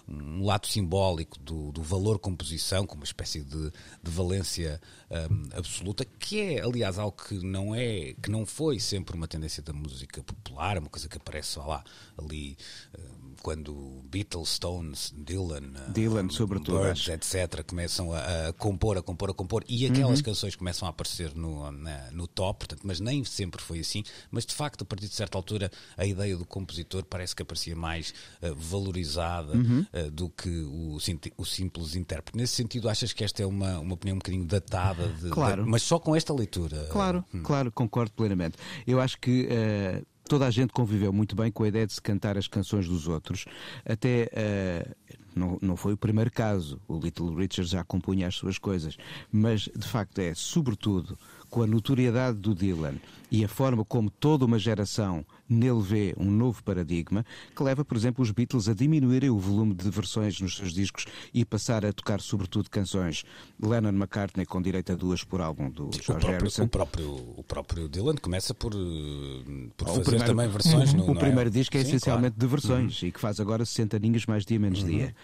[0.09, 3.71] um lado simbólico do, do valor composição, com uma espécie de,
[4.03, 9.17] de valência hum, absoluta, que é, aliás, algo que não é, que não foi sempre
[9.17, 11.85] uma tendência da música popular, é uma coisa que aparece, lá,
[12.17, 12.57] ali
[12.99, 19.03] hum, quando Beatles, Stones, Dylan, uh, Dylan, sobretudo, Birds, etc., começam a, a compor, a
[19.03, 19.93] compor, a compor, e Uhum.
[19.93, 24.03] aquelas canções começam a aparecer no, na- no top, portanto, mas nem sempre foi assim.
[24.31, 27.75] Mas de facto, a partir de certa altura, a ideia do compositor parece que aparecia
[27.77, 29.87] mais uh, valorizada Uhum.
[29.93, 30.99] uh, do que o,
[31.37, 32.37] o simples intérprete.
[32.37, 35.65] Nesse sentido, achas que esta é uma, uma opinião um bocadinho datada, de- Claro.
[35.65, 36.87] de- mas só com esta leitura?
[36.91, 38.57] Claro, claro, concordo plenamente.
[38.87, 42.03] Eu acho que eh, toda a gente conviveu muito bem com a ideia de se
[42.03, 43.47] cantar as canções dos outros.
[43.85, 44.87] Até eh,
[45.35, 46.81] não, não foi o primeiro caso.
[46.87, 48.97] O Little Richard já compunha as suas coisas.
[49.33, 52.97] Mas, de facto, é, sobretudo, com a notoriedade do Dylan
[53.31, 57.25] e a forma como toda uma geração nele vê um novo paradigma,
[57.57, 61.07] que leva, por exemplo, os Beatles a diminuírem o volume de versões nos seus discos
[61.33, 63.25] e passar a tocar, sobretudo, canções
[63.63, 66.65] Lennon-McCartney com direito a duas por álbum do O George próprio, Harrison.
[66.65, 71.07] o, próprio, o próprio Dylan começa por, uh, por O fazer primeiro- também versões no
[71.07, 71.19] O é?
[71.19, 72.53] primeiro disco é Sim, essencialmente claro.
[72.53, 72.57] Uhum.
[72.57, 75.15] de versões e que faz agora 60 aninhos mais dia menos dia.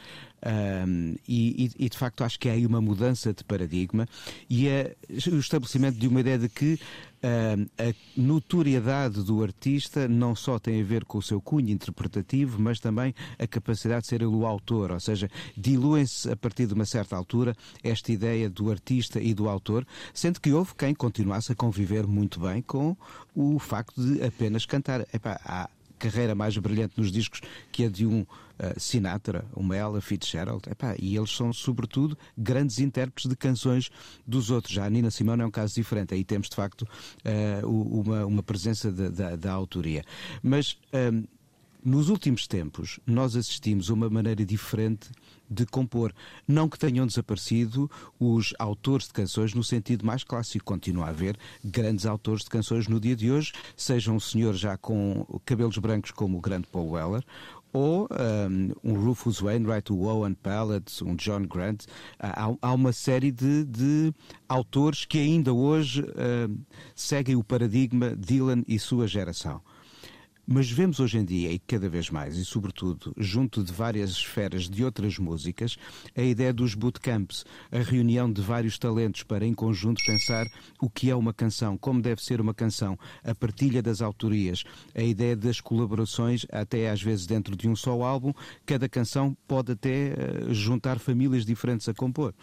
[0.87, 4.07] Um, e, e- de facto acho que há aí uma mudança de paradigma
[4.51, 4.95] e é
[5.33, 6.79] o estabelecimento de uma ideia de que
[7.79, 12.79] a notoriedade do artista não só tem a ver com o seu cunho interpretativo, mas
[12.81, 16.85] também a capacidade de ser ele o autor, ou seja, diluem-se a partir de uma
[16.85, 21.55] certa altura esta ideia do artista e do autor, sendo que houve quem continuasse a
[21.55, 22.97] conviver muito bem com
[23.35, 25.07] o facto de apenas cantar.
[25.13, 25.69] Epá, há
[26.11, 27.41] carreira mais brilhante nos discos
[27.73, 32.79] que a de um uh, Sinatra, uma Ella Fitzgerald, Epá, e eles são, sobretudo, grandes
[32.79, 33.91] intérpretes de canções
[34.27, 34.75] dos outros.
[34.75, 38.43] Já a Nina Simone é um caso diferente, aí temos, de facto, uh, uma, uma
[38.43, 40.05] presença da, autoria.
[40.43, 40.79] Mas.
[41.13, 41.25] um,
[41.85, 45.11] Nos últimos tempos, nós assistimos a uma maneira diferente
[45.51, 46.15] de compor.
[46.49, 50.65] Não que tenham desaparecido os autores de canções no sentido mais clássico.
[50.65, 54.79] Continua a haver grandes autores de canções no dia de hoje, seja um senhor já
[54.79, 57.23] com cabelos brancos como o grande Paul Weller,
[57.71, 61.85] ou um, um Rufus Wainwright, o Owen Pallett, um John Grant.
[62.19, 64.15] Há, há uma série de, de,
[64.49, 66.59] autores que ainda hoje uh,
[66.95, 69.61] seguem o paradigma Dylan e sua geração.
[70.47, 74.69] Mas vemos hoje em dia, e cada vez mais, e sobretudo junto de várias esferas
[74.69, 75.79] de outras músicas,
[76.15, 80.47] a ideia dos bootcamps, a reunião de vários talentos para em conjunto pensar
[80.83, 85.03] o que é uma canção, como deve ser uma canção, a partilha das autorias, a
[85.03, 88.35] ideia das colaborações, até às vezes dentro de um só álbum,
[88.67, 92.35] cada canção pode até uh, juntar famílias diferentes a compor.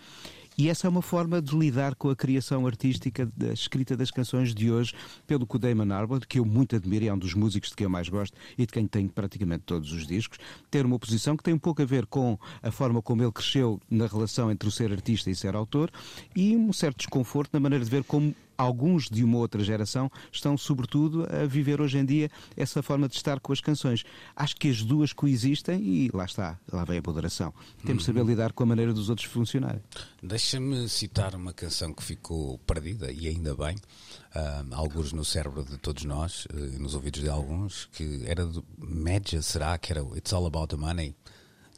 [0.58, 4.54] E essa é uma forma de lidar com a criação artística da escrita das canções
[4.54, 4.94] de hoje,
[5.26, 7.86] pelo que o Damon Albarn, que eu muito admiro, é um dos músicos de quem
[7.86, 10.38] eu mais gosto e de quem tenho praticamente todos os discos,
[10.70, 13.80] ter uma posição que tem um pouco a ver com a forma como ele cresceu
[13.90, 15.90] na relação entre o ser artista e ser autor
[16.36, 20.58] e um certo desconforto na maneira de ver como alguns de uma outra geração estão,
[20.58, 24.04] sobretudo, a viver hoje em dia essa forma de estar com as canções.
[24.36, 27.54] Acho que as duas coexistem e lá está, lá vem a moderação.
[27.86, 28.28] Temos de saber uhum.
[28.28, 29.82] lidar com a maneira dos outros funcionarem.
[30.22, 35.78] Deixa-me citar uma canção que ficou perdida, e ainda bem, uh, alguns no cérebro de
[35.78, 40.32] todos nós, uh, nos ouvidos de alguns, que era do Medja, será que era It's
[40.34, 41.16] All About the Money?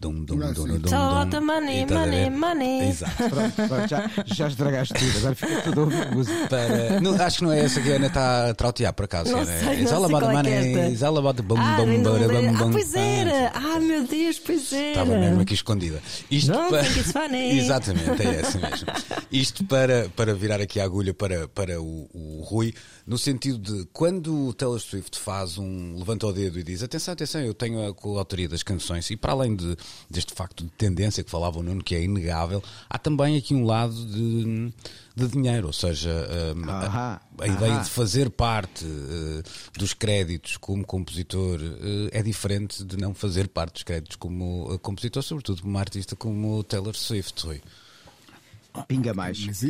[0.04, 0.80] Dum, dum, dum, dum, dum,
[1.30, 1.42] dum.
[1.46, 2.90] money, money, money.
[2.90, 3.30] Exato.
[3.30, 6.48] Pronto, pronto, já, já estragaste tudo, agora fica tudo a ouvir música.
[6.50, 9.32] Para, não, acho que não é essa que a Ana está a trautear por acaso.
[9.32, 11.08] Não sei, não sei qual é money, esta.
[11.08, 12.72] all about the bum, Ah, bum, bum, bum, ah, bum.
[12.74, 13.52] pois era.
[13.56, 14.90] Ah, meu Deus, pois era.
[14.90, 16.02] Estava mesmo aqui escondida.
[16.30, 16.84] Isto Don't para...
[16.84, 17.60] think it's funny.
[17.64, 18.88] Exatamente, é essa mesmo.
[19.32, 22.74] Isto para, para virar aqui a agulha para, para o, o Rui,
[23.08, 27.14] no sentido de quando o Taylor Swift faz um levanta o dedo e diz atenção,
[27.14, 29.76] atenção, eu tenho a autoria das canções e para além de,
[30.10, 33.66] deste facto de tendência que falava o Nuno, que é inegável, há também aqui um
[33.66, 34.74] lado de,
[35.16, 36.10] de dinheiro, ou seja,
[36.56, 39.44] um, a, a, ideia de fazer parte uh,
[39.78, 44.80] dos créditos como compositor uh, é diferente de não fazer parte dos créditos como uh,
[44.80, 47.46] compositor, sobretudo uma artista como Taylor Swift.
[47.46, 47.62] Rui.
[48.88, 49.46] Pinga mais.
[49.46, 49.64] Mas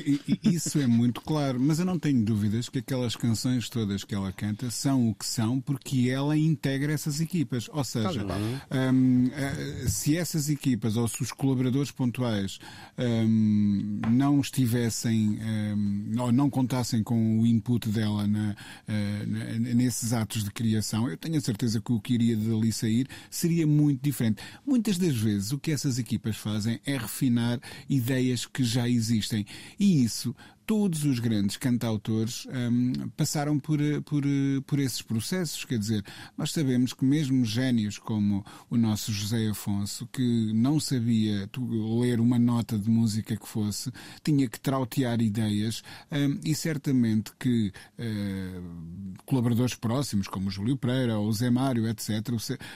[0.44, 4.32] isso é muito claro, mas eu não tenho dúvidas que aquelas canções todas que ela
[4.32, 7.70] canta são o que são porque ela integra essas equipas.
[7.72, 8.26] Ou seja,
[8.72, 12.60] um, eh, se essas equipas ou se os colaboradores pontuais
[12.98, 20.44] um, não estivessem um, ou não contassem com o input dela na, uh, nesses atos
[20.44, 24.42] de criação, eu tenho a certeza que o que iria dali sair seria muito diferente.
[24.66, 29.46] Muitas das vezes o que essas equipas fazem é refinar ideias que já existem.
[29.80, 34.24] E isso todos os grandes cantautores um, passaram por, por,
[34.66, 35.66] por esses processos.
[35.66, 36.04] Quer dizer,
[36.38, 41.50] nós sabemos que mesmo génios como o nosso José Afonso, que não sabia
[42.02, 43.92] ler uma nota de música que fosse,
[44.24, 51.18] tinha que trautear ideias um, e certamente que uh, colaboradores próximos, como o Júlio Pereira
[51.18, 52.14] ou o Zé Mário, etc.,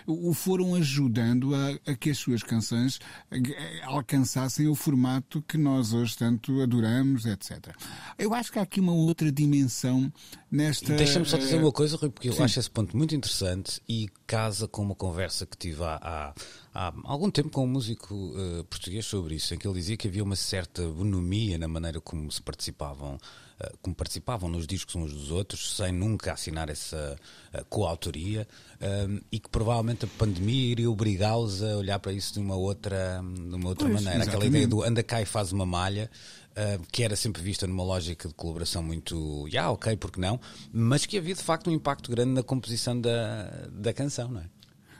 [0.06, 3.00] o foram ajudando a, a que as suas canções
[3.32, 7.77] eh, alcançassem o formato que nós hoje tanto adoramos, etc.
[8.18, 10.12] Eu acho que há aqui uma outra dimensão
[10.52, 10.96] nesta.
[10.96, 12.44] Deixa-me só dizer uma coisa, Rui, porque eu Sim.
[12.44, 16.34] acho esse ponto muito interessante e casa com uma conversa que tive há, há,
[16.74, 20.08] há algum tempo com um músico uh, português sobre isso, em que ele dizia que
[20.08, 25.14] havia uma certa bonomia na maneira como se participavam, uh, como participavam nos discos uns
[25.14, 27.18] dos outros, sem nunca assinar essa
[27.54, 28.48] uh, coautoria,
[28.82, 33.22] um, e que provavelmente a pandemia iria obrigá-los a olhar para isso de uma outra,
[33.24, 34.24] de uma outra pois, maneira.
[34.24, 34.30] Exatamente.
[34.30, 36.10] Aquela ideia do anda cá e faz uma malha.
[36.58, 40.42] Uh, que era sempre vista numa lógica de colaboração muito, já, yeah, ok, porque não,
[40.74, 44.57] mas que havia de facto um impacto grande na composição da, da canção, não é?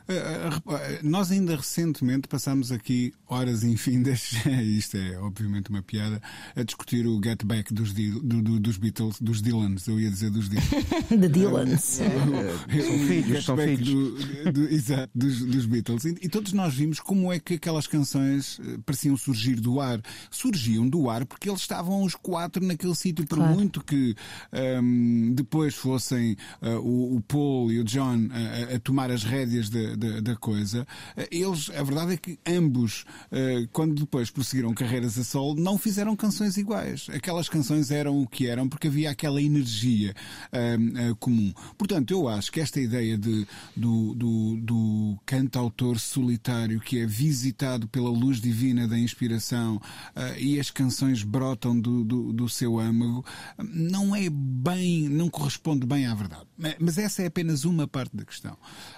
[0.08, 4.32] Eh, eh, nós ainda recentemente passámos aqui horas infindas,
[4.64, 6.22] isto é obviamente uma piada,
[6.56, 10.30] a discutir o Get Back dos, do, do, dos Beatles, dos Dylans, eu ia dizer
[10.30, 10.68] dos Dylans.
[11.08, 11.82] The Dylans.
[11.82, 14.26] são filhos, são filhos.
[14.70, 16.04] Exato, dos, dos Beatles.
[16.06, 20.00] E, e, todos nós vimos como é que aquelas canções eh, pareciam surgir do ar.
[20.30, 23.54] Surgiam do ar porque eles estavam os quatro naquele sítio, por claro.
[23.54, 24.16] muito que
[24.52, 29.22] um, ehm, depois fossem uh, o, o, Paul e o John a, a tomar as
[29.22, 34.30] rédeas da da, da coisa, eh, eles, a verdade é que ambos, eh, quando depois
[34.30, 37.08] prosseguiram carreiras a solo, não fizeram canções iguais.
[37.12, 40.14] Aquelas canções eram o que eram porque havia aquela energia
[40.52, 41.52] uh, uh, comum.
[41.76, 47.88] Portanto, eu acho que esta ideia de, do, do, do cantautor solitário que é visitado
[47.88, 53.24] pela luz divina da inspiração uh, e as canções brotam do, do, do seu âmago,
[53.58, 56.46] não é bem, não corresponde bem à verdade.
[56.78, 58.56] Mas essa é apenas uma parte da questão.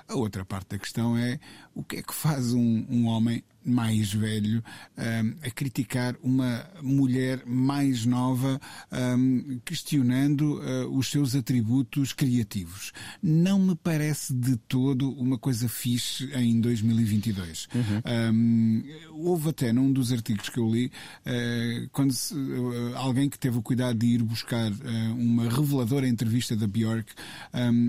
[0.09, 1.39] A outra parte da questão questão é
[1.73, 4.63] o que é que faz um, um homem mais velho
[4.97, 12.93] um, a criticar uma mulher mais nova, um, questionando uh, os seus atributos criativos.
[13.23, 17.69] Não me parece de todo uma coisa fixe em 2022.
[17.75, 18.33] Uhum.
[18.33, 20.87] Um, houve até num dos artigos que eu li,
[21.27, 24.71] uh, quando se, uh, alguém que teve o cuidado de ir buscar
[25.17, 27.13] uma reveladora entrevista da Björk,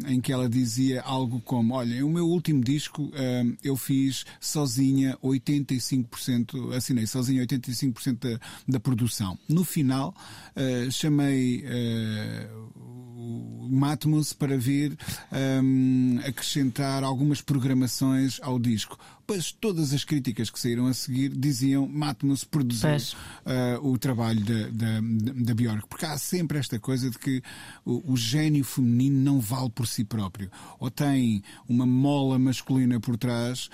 [0.07, 3.11] em que ela dizia algo como: Olha, o meu último disco
[3.63, 9.37] eu fiz sozinha 80 85%, assinei sozinho 85% da, da produção.
[9.47, 10.15] No final,
[10.55, 14.97] uh, chamei uh, o Matmos para vir
[15.63, 18.97] um, acrescentar algumas programações ao disco
[19.31, 24.67] depois todas as críticas que saíram a seguir diziam Matmos produziu uh, o trabalho da,
[24.69, 24.99] da,
[25.35, 25.87] da Björk.
[25.87, 27.41] Porque há sempre esta coisa de que
[27.85, 30.51] o, o, gênio feminino não vale por si próprio.
[30.79, 33.69] Ou tem uma mola masculina por trás,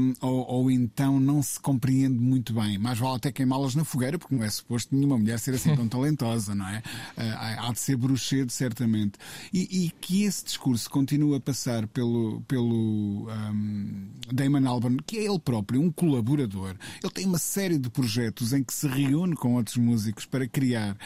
[0.00, 2.76] um, ou, ou, então não se compreende muito bem.
[2.76, 5.86] Mais vale até queimá-las na fogueira, porque não é suposto nenhuma mulher ser assim tão
[5.88, 6.78] talentosa, não é?
[7.16, 9.12] Uh, há de ser bruxedo, certamente.
[9.52, 15.24] E, e, que esse discurso continua a passar pelo, pelo um, Damon Albarn que é
[15.24, 16.74] ele próprio um colaborador.
[17.02, 20.96] Ele tem uma série de projetos em que se reúne com outros músicos para criar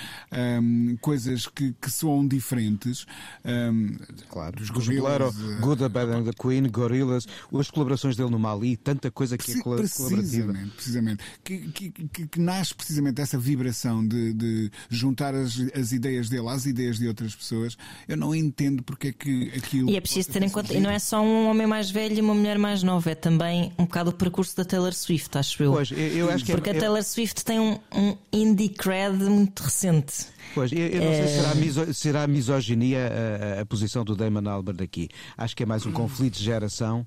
[0.61, 3.07] um, coisas que, que soam diferentes.
[3.45, 3.97] Um,
[4.29, 7.27] claro, os Gorillaz, uh, Good, the Bad and the Queen, Gorillaz,
[7.59, 10.17] as colaborações dele no Mali, tanta coisa que é colaborativa.
[10.17, 11.25] Precisamente, precisamente.
[11.45, 16.49] Que, que, que, que nasce precisamente essa vibração de, de juntar as, as ideias dele
[16.49, 17.77] às ideias de outras pessoas.
[18.09, 19.91] Eu não entendo porque é que aquilo.
[19.91, 22.21] E é preciso ter em conta, e não é só um homem mais velho e
[22.21, 25.73] uma mulher mais nova, é também um bocado o percurso da Taylor Swift, acho eu.
[25.73, 29.25] Pois, eu acho que é- Porque é, a Taylor Swift tem um, um indie cred
[29.25, 30.27] muito recente.
[30.55, 31.17] Pois, eu, eu não é...
[31.17, 31.55] sei se será, é.
[31.55, 33.11] miso, será misoginia
[33.59, 35.09] a, a, posição do Damon Albarn aqui.
[35.37, 37.07] Acho que é mais um conflito de geração.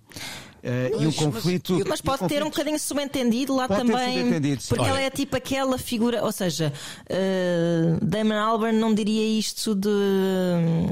[0.66, 1.74] Uh, e um conflito.
[1.74, 4.42] Mas, mas pode um ter um bocadinho subentendido lá também.
[4.68, 4.90] Porque Olha.
[4.90, 6.74] ela é tipo aquela figura, ou seja,
[7.04, 9.90] uh, Damon Albarn não diria isto de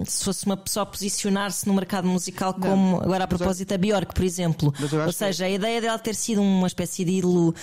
[0.05, 3.01] se fosse uma pessoa posicionar-se no mercado musical como não.
[3.01, 4.71] agora a propósito da Bjork, por exemplo.
[5.05, 5.51] Ou seja, que...
[5.51, 7.55] a ideia dela ter sido uma espécie de ídolo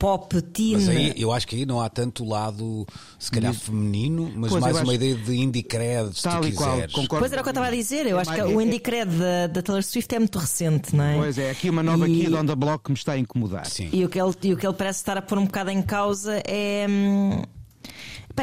[0.00, 0.72] pop, teen.
[0.72, 2.86] Mas aí eu acho que aí não há tanto lado,
[3.18, 6.92] se calhar, feminino, mas pois, mais uma ideia de indie cred, se tu quiseres.
[6.92, 8.80] Qual, pois era o que eu estava a dizer, eu é acho que o indie
[8.80, 11.16] cred da, da Taylor Swift é muito recente, não é?
[11.18, 12.22] Pois é, aqui uma nova e...
[12.22, 13.66] kid on the block que me está a incomodar.
[13.66, 13.90] Sim.
[13.92, 15.82] E o, que ele, e o que ele parece estar a pôr um bocado em
[15.82, 16.86] causa é.
[16.88, 17.42] Hum,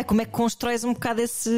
[0.06, 1.50] Como é que constróis um bocado esse.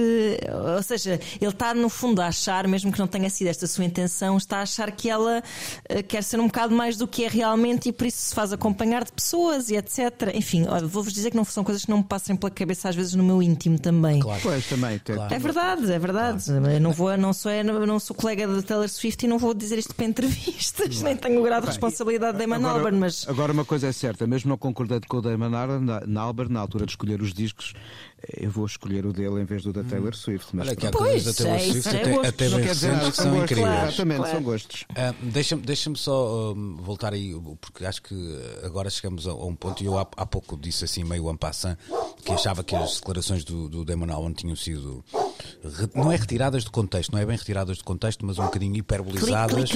[0.75, 3.67] Ou seja, ele está no fundo a achar, mesmo que não tenha sido esta a
[3.67, 5.43] sua intenção, está a achar que ela
[5.89, 8.53] uh, quer ser um bocado mais do que é realmente e por isso se faz
[8.53, 10.33] acompanhar de pessoas e etc.
[10.33, 13.13] Enfim, vou-vos dizer que não são coisas que não me passem pela cabeça às vezes
[13.13, 14.19] no meu íntimo também.
[14.19, 14.41] Claro.
[14.41, 14.99] Pois, também.
[14.99, 15.33] Claro.
[15.33, 16.45] É verdade, é verdade.
[16.45, 16.69] Claro.
[16.69, 19.77] Eu não, vou, não, sou, não sou colega da Taylor Swift e não vou dizer
[19.77, 23.27] isto para entrevistas, nem tenho o grau de responsabilidade de Damon Albarn, mas.
[23.27, 26.91] Agora, uma coisa é certa, mesmo não concordando com o Damon Albarn, na altura de
[26.91, 27.73] escolher os discos,
[28.37, 30.55] eu vou escolher o dele em vez do da Taylor Swift.
[30.55, 33.43] Mas Olha, que há coisas da Taylor Swift é até, até bem recentes que são
[33.43, 33.83] incríveis.
[33.83, 34.31] Exatamente, claro.
[34.33, 34.85] são gostos.
[34.91, 39.55] Uh, Deixa-me deixa só uh, voltar aí, porque acho que agora chegamos a, a um
[39.55, 41.77] ponto, e eu há, há, pouco disse assim, meio en passant,
[42.23, 45.03] que achava que as declarações do, do Damon Albarn tinham sido
[45.95, 49.71] não é retiradas do contexto, não é bem retiradas do contexto, mas um bocadinho hiperbolizadas.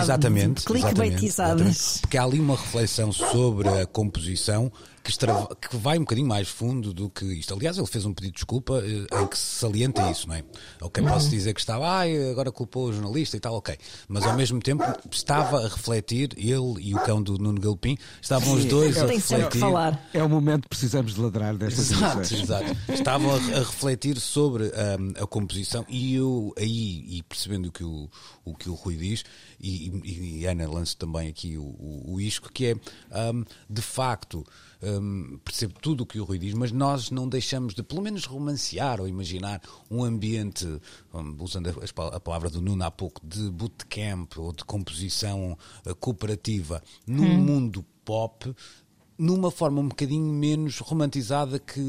[0.00, 0.64] Exatamente.
[0.64, 1.98] Clickbaitizadas.
[2.00, 4.70] Porque há ali uma reflexão sobre a composição
[5.08, 7.54] que, extrava, que, vai um bocadinho mais fundo do que isto.
[7.54, 10.44] Aliás, ele fez um pedido de desculpa eh, em que se salienta isso, não é?
[10.82, 11.30] Ok, posso uhum.
[11.30, 13.74] dizer que estava, ah, agora culpou o jornalista e tal, ok.
[14.06, 18.52] Mas ao mesmo tempo estava a refletir, ele e o cão do Nuno Galpim, estavam
[18.52, 19.58] os dois a refletir.
[19.58, 20.08] falar.
[20.12, 22.76] É o momento que precisamos de ladrar destas Exato, exato.
[22.92, 27.82] Estavam a, a refletir sobre um, a composição e eu aí, e percebendo o que
[27.82, 28.10] o,
[28.44, 29.24] o, que o Rui diz,
[29.58, 32.74] e, e, e Ana lança também aqui o, o, o isco, que é,
[33.32, 34.44] um, de facto,
[34.82, 38.24] um, percebo tudo o que o Rui diz, mas nós não deixamos de, pelo menos,
[38.24, 39.60] romancear ou imaginar
[39.90, 40.66] um ambiente,
[41.12, 45.94] um, usando a, a, palavra do Nuno há pouco, de bootcamp ou de composição uh,
[45.96, 47.38] cooperativa num hum.
[47.38, 48.54] mundo pop
[49.18, 51.82] numa forma um bocadinho menos romantizada que,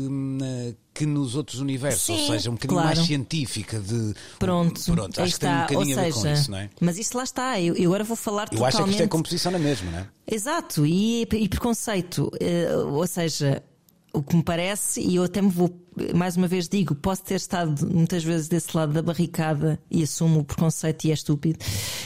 [0.93, 2.95] que nos outros universos, Sim, ou seja, um bocadinho claro.
[2.95, 5.61] mais científica de pronto, pronto acho está.
[5.61, 6.69] que tem um bocadinho seja, a ver com isso, não é?
[6.81, 8.61] Mas isso lá está, eu, eu agora vou falar eu totalmente...
[8.61, 10.07] Eu acho que isto é composição na mesma, não é?
[10.27, 13.63] Exato, e, e preconceito, uh, ou seja,
[14.11, 15.69] o que me parece, e eu até me vou,
[16.15, 20.39] mais uma vez digo, posso ter estado muitas vezes desse lado da barricada e assumo
[20.39, 21.59] o preconceito e é estúpido,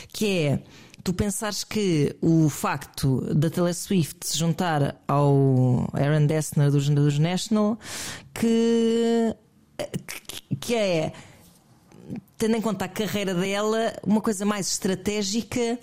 [0.09, 0.63] que é
[1.03, 7.19] tu pensares que o facto da Taylor Swift se juntar ao Aaron Dessner dos, dos
[7.19, 7.77] National,
[8.33, 9.35] que,
[10.61, 11.11] que é,
[12.37, 15.77] tendo em conta a carreira dela, uma coisa mais estratégica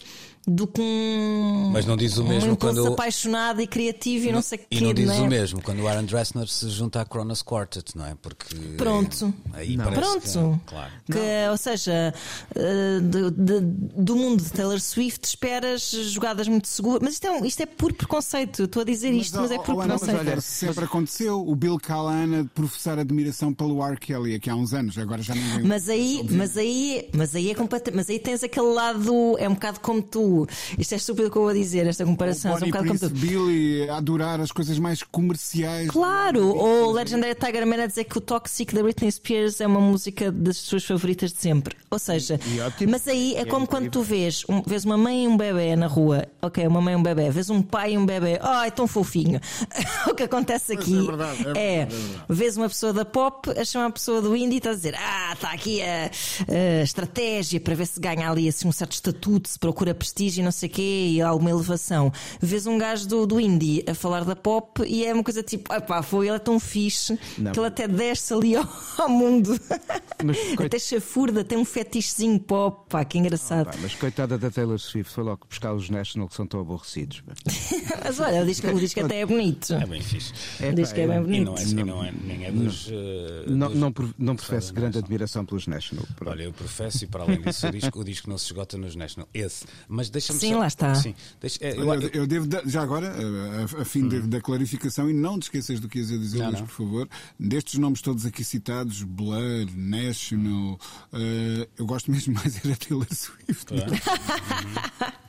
[0.54, 1.70] do que um.
[1.72, 4.62] Mas não diz o um mesmo impulso quando- apaixonado e criativo e não sei o
[4.70, 5.20] E quê, não diz não é?
[5.20, 8.14] o mesmo quando o Aaron Dressner se junta à Kronos Quartet, não é?
[8.20, 8.54] Porque.
[8.76, 9.32] Pronto.
[9.52, 9.90] Aí Não.
[9.92, 10.60] Pronto.
[10.64, 10.92] Que, claro.
[11.06, 12.14] Que, ou seja,
[12.54, 17.00] eh, de- de- do mundo de Taylor Swift esperas jogadas muito seguras.
[17.02, 18.64] Mas isto é, um- isto é por preconceito.
[18.64, 20.18] Estou a dizer isto, mas, é ó, por ó, Ana, preconceito.
[20.18, 23.96] mas olha, sempre aconteceu o Bill Callahan a professar admiração pelo R.
[23.98, 25.62] Kelly aqui há uns anos, agora já ninguém.
[25.64, 29.54] Mas aí, mas aí, mas aí é completa, mas aí tens aquele lado, é um
[29.54, 30.39] bocado como tu.
[30.78, 33.14] Isto é estúpido o que eu vou dizer, esta comparação, é um bocado como Prince
[33.14, 33.20] tu.
[33.20, 35.88] Billy a adorar as coisas mais comerciais.
[35.90, 39.66] Claro, ou o Legendary Tiger Man a dizer que o Toxic da Britney Spears é
[39.66, 41.76] uma música das suas favoritas de sempre.
[41.90, 42.90] Ou seja, ótimo.
[42.92, 45.74] mas aí é é como quando tu vês, um- vês uma mãe e um bebê
[45.74, 48.70] na rua, ok, uma mãe e um bebê, vês um pai e um bebê, ai,
[48.70, 49.40] tão fofinho.
[50.08, 52.24] o que acontece aqui é verdade, é verdade, é, é verdade.
[52.28, 54.94] vês uma pessoa da pop a chamar a pessoa do indie e estás a dizer,
[54.96, 56.10] ah, está aqui a,
[56.80, 60.42] a estratégia para ver se ganha ali assim, um certo estatuto, se procura prestígio e
[60.42, 62.12] não sei o quê e alguma elevação.
[62.40, 65.68] Vês um gajo do, do indie a falar da pop e é uma coisa tipo,
[65.86, 67.52] pá, foi, ele é tão fixe Não.
[67.52, 68.68] que ele até desce ali ao,
[68.98, 69.58] ao mundo.
[70.24, 73.66] Mas coit- até chafurda, tem um fetichezinho pop, pá, que engraçado.
[73.66, 77.22] Pá, mas coitada da Taylor Swift, foi logo buscar os National que são tão aborrecidos.
[78.04, 79.72] Mas olha, o disco, o disco até é bonito.
[79.74, 80.32] É bem fixe.
[80.68, 81.44] O disco é bem eu- E bonito.
[81.44, 82.88] não é, e não é, nem é dos.
[82.90, 86.04] eh, Não, dos- não, não professo dos grande admiração pelos National.
[86.16, 86.30] pronto.
[86.32, 88.96] Olha, eu professo e para além disso, o disco, o disco não se esgota nos
[88.96, 89.28] National.
[89.32, 89.64] Esse.
[89.88, 90.94] Mas deixa-me Sim, só- lá está.
[90.94, 94.20] Sim, deixa, é, eu- Eu, eu devo, dar- já agora, a, a- a fim de-
[94.22, 96.66] da clarificação, e não te esqueças do que ias a dizer, Não, Luís, não.
[96.66, 97.08] por favor,
[97.38, 100.78] destes nomes todos aqui citados, Blur, National,
[101.12, 103.66] eh, eu gosto mesmo mais é da Taylor Swift.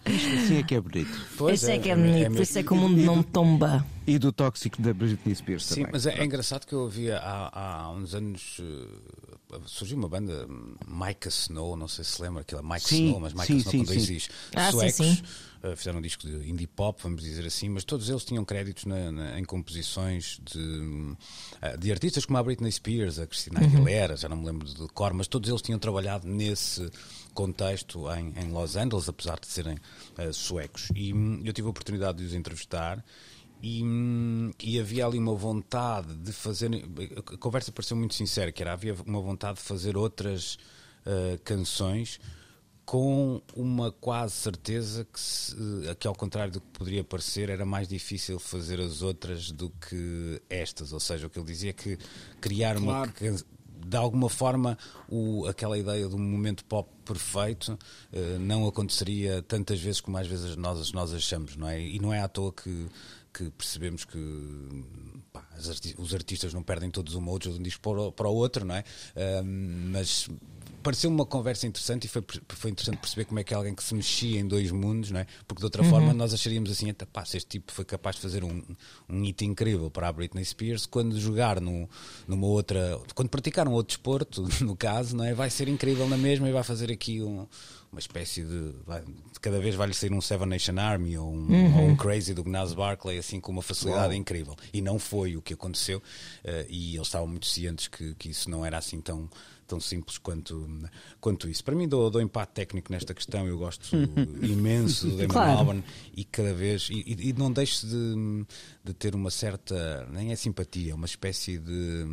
[0.06, 1.26] Assim é que é bonito.
[1.38, 2.44] Pois Esse é, que é bonito, por mesmo.
[2.44, 3.86] isso é que o mundo não tomba.
[4.16, 5.92] E do tóxico da Britney Spears Sim, também.
[5.94, 8.58] mas é, é engraçado que eu ouvia há, há uns anos.
[8.60, 10.48] eh, surgiu uma banda,
[10.88, 13.78] Micah Snow, não sei se lembra, aquela Mike Sim, Snow, mas Micah sim, Snow sim,
[13.80, 14.16] com dois sim.
[14.16, 14.30] Is.
[14.56, 14.96] Ah, Suecos.
[14.96, 15.22] sim.
[15.64, 18.86] eh, fizeram um disco de indie pop, vamos dizer assim, mas todos eles tinham créditos
[18.86, 21.16] na- na- em composições de,
[21.62, 23.68] eh, de artistas como a Britney Spears, a Cristina Uhum.
[23.68, 26.90] Aguilera, já não me lembro de cor, mas todos eles tinham trabalhado nesse
[27.34, 29.78] contexto em, em Los Angeles, apesar de serem
[30.18, 30.90] eh, suecos.
[30.96, 33.04] E hum, eu tive a oportunidade de os entrevistar.
[33.62, 36.70] E, hum, e havia ali uma vontade de fazer.
[37.34, 40.58] A conversa pareceu muito sincera, que era havia uma vontade de fazer outras
[41.06, 42.20] eh, canções
[42.84, 45.56] com uma quase certeza que, se,
[46.00, 50.42] que, ao contrário do que poderia parecer, era mais difícil fazer as outras do que
[50.50, 50.92] estas.
[50.92, 51.98] Ou seja, o que ele dizia é que
[52.42, 52.92] criar uma.
[53.08, 53.14] Claro.
[53.14, 53.46] can-
[53.84, 54.78] De alguma forma,
[55.10, 57.78] o, aquela ideia do momento pop perfeito
[58.12, 61.80] eh, não aconteceria tantas vezes como às vezes nós, nós achamos, não é?
[61.82, 62.88] E não é à toa que,
[63.34, 64.20] que percebemos que
[65.32, 65.48] pá,
[65.98, 68.66] os artistas não perdem todos uma outra de um disco para o, para o outro,
[68.66, 68.84] não é?
[69.16, 70.28] Ahm, mas
[70.82, 73.94] pareceu uma conversa interessante e foi, foi interessante perceber como é que alguém que se
[73.94, 75.28] mexia em dois mundos, não é?
[75.48, 78.22] Porque de outra forma nós acharíamos assim, "Eita, pá, se este tipo foi capaz de
[78.22, 78.62] fazer um,
[79.10, 81.90] um hit incrível para a Britney Spears, quando jogar no,
[82.28, 85.34] numa outra, quando praticar um outro desporto, no caso, não é?
[85.34, 87.48] Vai ser incrível na mesma e vai fazer aqui um,
[87.92, 89.04] uma espécie de, vai-
[89.42, 92.74] cada vez vai-lhe sair um Seven Nation Army ou um, ou um Crazy do Gnaz
[92.74, 94.56] Barkley, assim com uma facilidade incrível.
[94.74, 96.02] E não foi o que aconteceu
[96.44, 99.30] eh, e eles estavam muito cientes que, que isso não era assim tão
[99.72, 100.68] tão simples quanto,
[101.22, 101.64] quanto isso.
[101.64, 103.48] Para mim, dou, dou empate técnico nesta questão.
[103.48, 103.96] Eu gosto
[104.44, 105.84] imenso do Damon Claro.
[106.14, 106.90] E cada vez.
[106.92, 108.46] E, e- não deixo de,
[108.84, 110.06] de ter uma certa.
[110.12, 112.06] Nem é simpatia, uma espécie de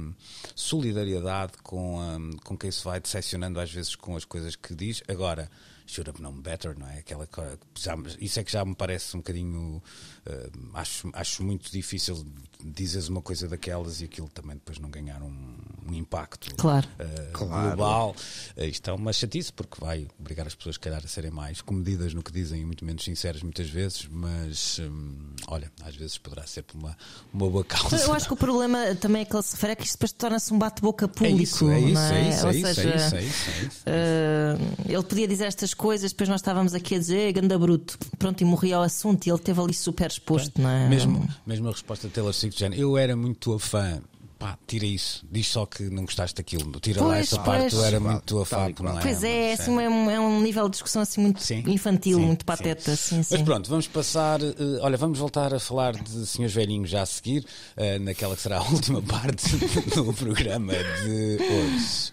[0.54, 5.02] solidariedade com, a, com quem se vai decepcionando às vezes com as coisas que diz.
[5.09, 5.50] Agora.
[5.90, 6.98] Should have known better, não é?
[6.98, 7.26] Aquela,
[7.74, 9.82] já, isso é que já me parece um bocadinho.
[10.26, 12.26] eh, acho, acho muito difícil
[12.64, 15.54] dizeres uma coisa daquelas e aquilo também depois não ganhar um,
[15.88, 16.88] um impacto Claro.
[16.98, 17.68] eh, Claro.
[17.76, 18.16] global.
[18.56, 21.61] Eh, isto é uma chatice porque vai obrigar as pessoas, se calhar, a serem mais
[21.61, 26.18] comedidas no que dizem e muito menos sinceras muitas vezes, mas hum, olha, às vezes
[26.18, 26.96] poderá ser por uma,
[27.32, 27.96] uma boa causa.
[27.96, 30.12] Eu acho que o problema também é que ele se refere é que isto depois
[30.12, 31.42] torna-se um bate-boca é público.
[31.42, 33.82] isso, é isso, é isso, Ou é isso, seja, é isso, é isso, é isso.
[33.86, 34.56] eh,
[34.88, 38.44] ele podia dizer estas coisas, depois nós estávamos aqui a dizer ganda bruto, pronto, e
[38.44, 40.88] morria ao assunto e ele esteve ali super exposto, não é?
[40.88, 44.01] Mesmo, mesmo a resposta de Taylor Swift, de género, eu era muito tua fã.
[44.38, 45.26] Pá, tira isso.
[45.28, 46.70] Diz só que não gostaste daquilo.
[46.78, 47.61] Tira lá Pois, essa parte.
[47.62, 47.72] pois.
[47.74, 48.72] Tu era muito tua fã.
[48.80, 49.03] Não é?
[49.03, 51.64] Pois é, Mas, assim, é, um, é um nível de discussão assim muito Sim.
[51.66, 52.46] infantil, Sim, muito sim.
[52.46, 52.94] pateta.
[52.94, 54.40] Sim, Mas pronto, vamos passar.
[54.40, 57.44] eh, olha, vamos voltar a falar de Senhores Velhinhos já a seguir,
[57.76, 59.57] eh, naquela que será a última parte
[59.92, 62.12] do programa de hoje.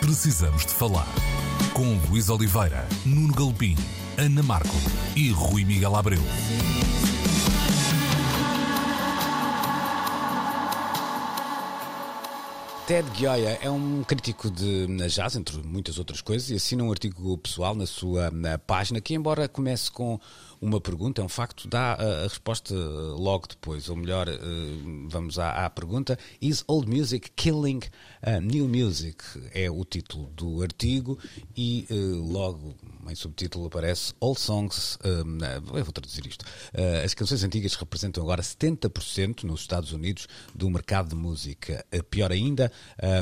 [0.00, 1.06] Precisamos de falar
[1.72, 3.76] com Luís Oliveira, Nuno Galpim,
[4.18, 4.74] Ana Marco
[5.14, 6.20] e Rui Miguel Abreu.
[12.86, 17.38] Ted Gioia é um crítico de jazz, entre muitas outras coisas, e assina um artigo
[17.38, 20.20] pessoal na sua na página que, embora comece com
[20.64, 23.90] uma pergunta, é um facto, dá a, a resposta logo depois.
[23.90, 27.80] Ou melhor, uh, vamos à, à, pergunta: Is old music killing
[28.26, 29.22] uh, new music?
[29.52, 31.18] É o título do artigo
[31.54, 32.74] e uh, logo
[33.06, 34.98] em subtítulo aparece All Songs.
[35.04, 36.46] eu vou traduzir isto.
[37.04, 41.84] as canções antigas representam agora 70% nos Estados Unidos do mercado de música.
[42.08, 42.72] pior ainda,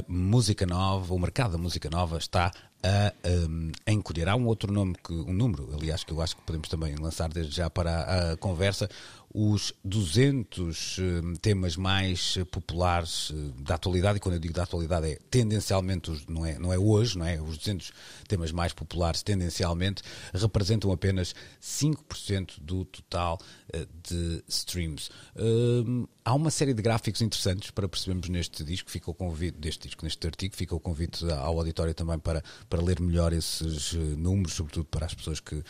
[0.07, 2.53] música nova, o mercado da música nova está
[2.83, 3.13] a,
[3.49, 4.29] um, encolher.
[4.29, 7.29] Há um outro nome, que, um número, aliás, que eu acho que podemos também lançar
[7.29, 8.89] desde já para a, conversa,
[9.35, 11.03] os 200 uh,
[11.41, 16.45] temas mais populares uh, da atualidade, e quando eu digo da atualidade é tendencialmente, não,
[16.45, 17.41] é, não é hoje, não é?
[17.41, 17.93] os 200
[18.29, 20.03] temas mais populares tendencialmente
[20.35, 23.39] representam apenas 5% do total
[23.75, 25.09] uh, de streams.
[25.37, 29.89] Hum, há uma série de gráficos interessantes para percebermos neste disco, fica o convite, deste
[29.89, 34.55] disco, neste artigo, fica o convite ao auditório também para, para ler melhor esses números,
[34.55, 35.63] sobretudo para as pessoas que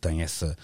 [0.00, 0.56] têm essa,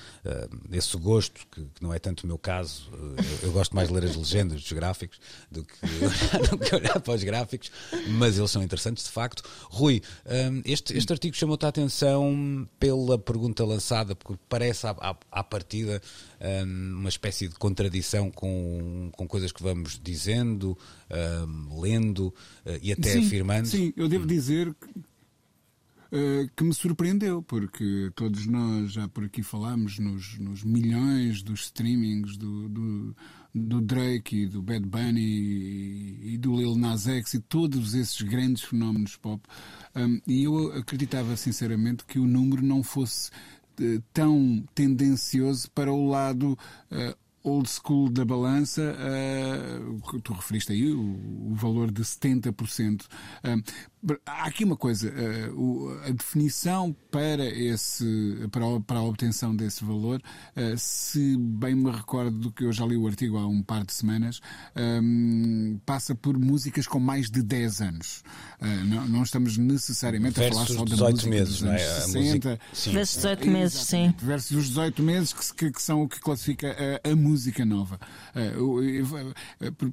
[0.71, 3.95] esse gosto, que, que não é tanto o meu caso, eu, eu, gosto mais de
[3.95, 5.75] ler as legendas dos gráficos do que,
[6.51, 7.71] do que olhar para os gráficos,
[8.09, 9.43] mas eles são interessantes de facto.
[9.65, 15.17] Rui, um, este, este artigo chamou-te a atenção pela pergunta lançada, porque parece à, à,
[15.31, 16.01] à partida
[16.41, 20.77] um, uma espécie de contradição com, com coisas que vamos dizendo,
[21.11, 23.67] um, lendo uh, e até sim, afirmando.
[23.69, 29.99] Sim, eu devo dizer uh, que me surpreendeu, porque todos nós já por aqui falámos
[29.99, 33.17] nos, nos milhões dos streamings do, do,
[33.55, 38.63] do, Drake e do Bad Bunny e, do Lil Nas X e todos esses grandes
[38.63, 39.43] fenómenos pop.
[39.95, 43.31] Um, e eu acreditava sinceramente que o número não fosse
[44.13, 46.59] tão tendencioso para o lado.
[46.91, 53.03] Uh, old school da balança, uh, tu referiste aí o, o valor de 70%.
[53.03, 53.63] Uh,
[54.25, 55.13] Há aqui uma coisa,
[55.53, 60.23] uh, a definição para, esse, para, a, para a obtenção desse valor,
[60.57, 63.85] uh, se bem me recordo do que eu já li o artigo há um par
[63.85, 64.41] de semanas,
[64.77, 68.23] ehm, passa por músicas com mais de 10 anos.
[68.61, 71.83] Uh, não, estamos necessariamente Versus a falar só da 18 música meses, dos não anos
[71.83, 72.01] é?
[72.01, 72.19] 60.
[72.19, 72.93] Música, sim.
[72.93, 74.15] Versus 18 meses, sim.
[74.19, 77.99] Versus os 18 meses que, que, que, são o que classifica a, a música nova.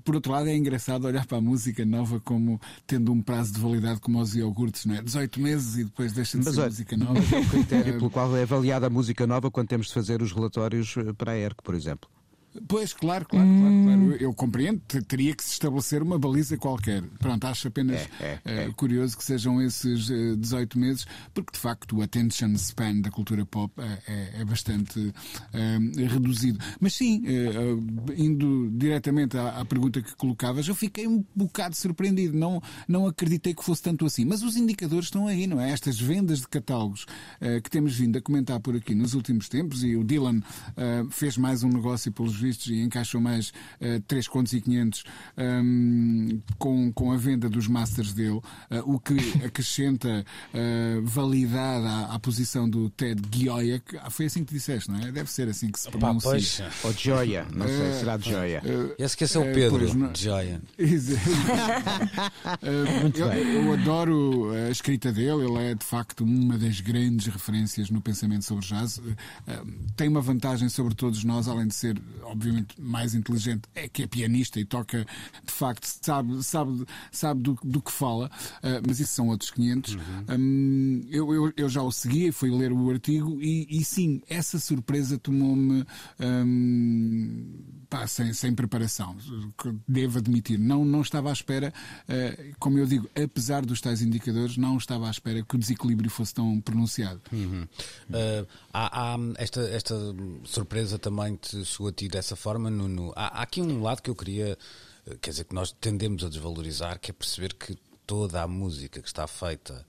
[0.04, 3.60] por outro lado, é engraçado olhar para a música nova como tendo um prazo de
[3.60, 5.02] validade como os iogurtes, não é?
[5.02, 7.14] 18 meses e depois deixa de mas, ser olha, música nova.
[7.14, 10.22] Mas é o critério pelo qual é avaliada a música nova quando temos de fazer
[10.22, 12.10] os relatórios eh, para a ERC, por exemplo.
[12.68, 13.86] Pois, claro, claro, hum.
[13.86, 14.24] claro, claro.
[14.24, 17.04] Eu compreendo, teria que se estabelecer uma baliza qualquer.
[17.20, 18.68] Pronto, acho apenas é, é, é.
[18.68, 23.02] Uh, curioso que sejam esses uh, eh, 18 meses, porque de facto o attention span
[23.02, 26.60] da cultura pop é, é, é bastante uh, reduzido.
[26.80, 27.24] Mas sim,
[28.18, 32.38] indo diretamente à, à, pergunta que colocavas, eu fiquei um bocado surpreendido.
[32.38, 34.26] Não, não acreditei que fosse tanto assim.
[34.26, 35.72] Mas os indicadores estão aí, não é?
[35.72, 37.06] Estas vendas de catálogos
[37.64, 40.42] que temos vindo a comentar por aqui nos últimos tempos, e o Dylan
[41.12, 43.50] fez mais um negócio pelos vistos e encaixam mais
[43.82, 45.04] uh, 3 contos e 500
[45.38, 48.44] um, com, com a venda dos masters dele, uh,
[48.86, 50.24] o que acrescenta
[50.54, 55.00] uh, validade à, à, posição do Ted Gioia, que ah, foi assim que disseste, não
[55.00, 55.12] é?
[55.12, 56.70] Deve ser assim que se pronuncia.
[56.84, 58.62] Ou Gioia, não sei, será de Gioia.
[58.98, 60.62] Esse que é o Pedro, pois, Gioia.
[62.62, 68.02] eu, eu adoro a escrita dele, ele é de facto uma das grandes referências no
[68.02, 69.02] pensamento sobre jazz.
[69.96, 72.02] Tem uma vantagem sobre todos nós, além de ser,
[72.36, 75.06] obviamente, mais inteligente, é que é pianista e toca,
[75.44, 79.96] de facto, sabe, sabe, sabe do, do que fala, uh, mas isso são outros 500.
[79.96, 80.02] Uhum.
[80.30, 84.60] Um, eu, eu, eu, já o segui, fui ler o artigo e, e sim, essa
[84.60, 85.86] surpresa tomou-me
[86.20, 89.16] um, pá, sem, sem preparação,
[89.88, 90.60] devo admitir.
[90.60, 91.74] Não, não estava à espera,
[92.10, 96.10] uh, como eu digo, apesar dos tais indicadores, não estava à espera que o desequilíbrio
[96.10, 97.22] fosse tão pronunciado.
[97.32, 97.64] Uhum.
[98.10, 99.96] Uh, há, há esta, esta
[100.44, 103.14] surpresa também te chegou a ti dessa forma, Nuno.
[103.16, 104.58] Há, há aqui um lado que eu queria,
[105.08, 109.02] eh, quer dizer, que nós tendemos a desvalorizar, que é perceber que toda a música
[109.02, 109.86] que está feita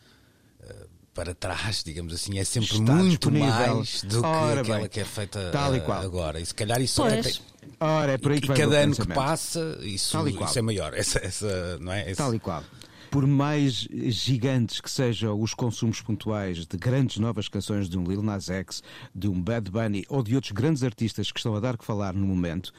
[1.17, 3.77] para trás, digamos assim, é sempre está muito disponível.
[3.77, 6.39] mais do que Ora aquela bem, que é feita uh, agora.
[6.39, 7.33] E se calhar isso é tem...
[7.81, 10.93] Ora, é por aí que e cada ano que passa, isso, isso é maior.
[10.93, 12.03] Essa, essa, não é?
[12.03, 12.17] Esse...
[12.17, 12.63] Tal e qual
[13.09, 18.21] por mais gigantes que sejam os consumos pontuais de grandes novas canções de um Lil
[18.21, 18.83] Nas X,
[19.15, 22.13] de um Bad Bunny ou de outros grandes artistas que estão a dar que falar
[22.13, 22.75] no momento,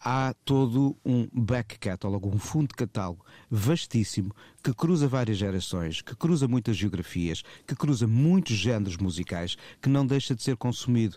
[0.00, 6.16] há todo um back catalog, um fundo de catálogo vastíssimo que cruza várias gerações, que
[6.16, 11.16] cruza muitas geografias, que cruza muitos géneros musicais, que não deixa de ser consumido.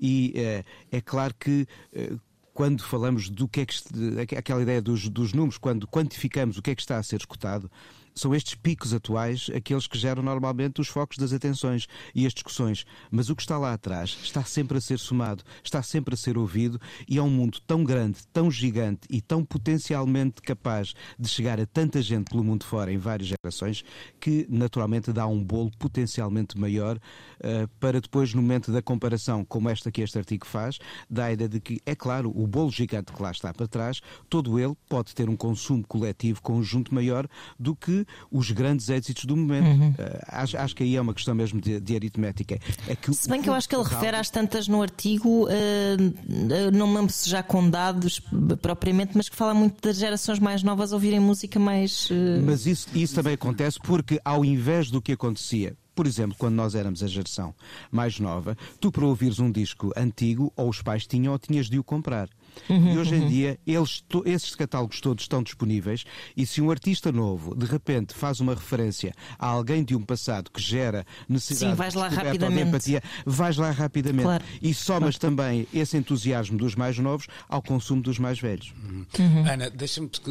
[0.00, 1.66] E é, é claro que.
[1.92, 2.12] É,
[2.54, 6.70] quando falamos do que é que aquela ideia dos, dos números, quando quantificamos o que
[6.70, 7.70] é que está a ser escutado,
[8.14, 12.84] são estes picos atuais aqueles que geram normalmente os focos das atenções e as discussões.
[13.10, 16.36] Mas o que está lá atrás está sempre a ser somado, está sempre a ser
[16.36, 21.60] ouvido e é um mundo tão grande, tão gigante e tão potencialmente capaz de chegar
[21.60, 23.84] a tanta gente pelo mundo fora em várias gerações
[24.20, 29.68] que naturalmente dá um bolo potencialmente maior uh, para depois, no momento da comparação, como
[29.68, 33.12] esta que este artigo faz, dá a ideia de que, é claro, o bolo gigante
[33.12, 37.26] que lá está para trás, todo ele pode ter um consumo coletivo conjunto maior
[37.58, 39.66] do que os grandes êxitos do momento.
[39.66, 39.90] Uhum.
[39.90, 39.94] Uh,
[40.28, 42.58] acho, acho, que aí é uma questão mesmo de, de aritmética.
[42.86, 46.70] É que se bem que eu acho que ele refere às tantas no artigo, uh,
[46.72, 48.20] não me lembro se já com dados
[48.60, 52.10] propriamente, mas que fala muito das gerações mais novas ouvirem música mais.
[52.10, 52.42] Uh...
[52.44, 56.74] Mas isso, isso também acontece porque, ao invés do que acontecia por exemplo, quando nós
[56.74, 57.54] éramos a geração
[57.90, 61.78] mais nova, tu para ouvires um disco antigo, ou os pais tinham ou tinhas de
[61.78, 62.28] o comprar.
[62.68, 63.28] Uhum, e hoje em uhum.
[63.28, 66.04] dia eles, esses catálogos todos estão disponíveis
[66.36, 70.50] e se um artista novo de repente faz uma referência a alguém de um passado
[70.50, 72.62] que gera necessidade Sim, vais lá rapidamente.
[72.62, 74.24] de empatia, vais lá rapidamente.
[74.24, 74.44] Claro.
[74.60, 75.36] E somas claro.
[75.36, 78.72] também esse entusiasmo dos mais novos ao consumo dos mais velhos.
[78.84, 79.06] Uhum.
[79.18, 79.50] Uhum.
[79.50, 80.30] Ana, deixa-me que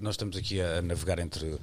[0.00, 1.60] nós estamos aqui a navegar entre uh,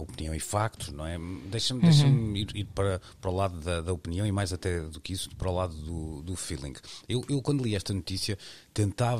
[0.00, 1.18] opinião e factos, não é?
[1.50, 2.36] Deixa-me deixa uhum.
[2.36, 5.28] ir, ir, para, para o lado da, da, opinião e mais até do que isso,
[5.36, 6.74] para o lado do, do feeling.
[7.08, 8.38] Eu, eu, quando li esta notícia,
[8.72, 9.17] tentava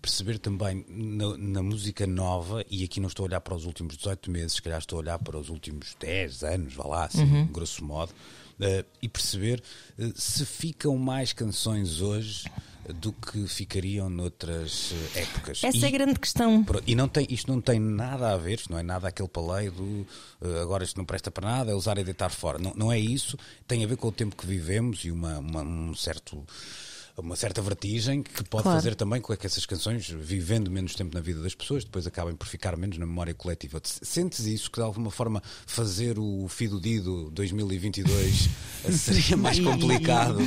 [0.00, 3.96] perceber também na, na, música nova, e aqui não estou a olhar para os últimos
[3.96, 7.22] 18 meses, se calhar estou a olhar para os últimos 10 anos, vá lá, assim,
[7.22, 7.46] uhum.
[7.46, 9.62] grosso modo, uh, e perceber
[9.98, 12.44] uh, se ficam mais canções hoje
[12.96, 15.62] do que ficariam noutras eh, épocas.
[15.62, 16.66] Essa e, é a grande questão.
[16.84, 19.70] E não tem, isto não tem nada a ver, isto não é nada aquele paleio
[19.70, 20.06] do
[20.60, 22.58] agora isto não presta para nada, é usar e deitar fora.
[22.58, 25.62] Não, não é isso, tem a ver com o tempo que vivemos e uma, uma
[25.62, 26.44] um certo
[27.16, 28.78] uma certa vertigem que pode claro.
[28.78, 32.34] fazer também com que essas canções, vivendo menos tempo na vida das pessoas, depois acabem
[32.34, 33.80] por ficar menos na memória coletiva.
[33.84, 38.48] Sentes isso que de alguma forma fazer o Fido Dido 2022
[38.92, 40.38] seria mais complicado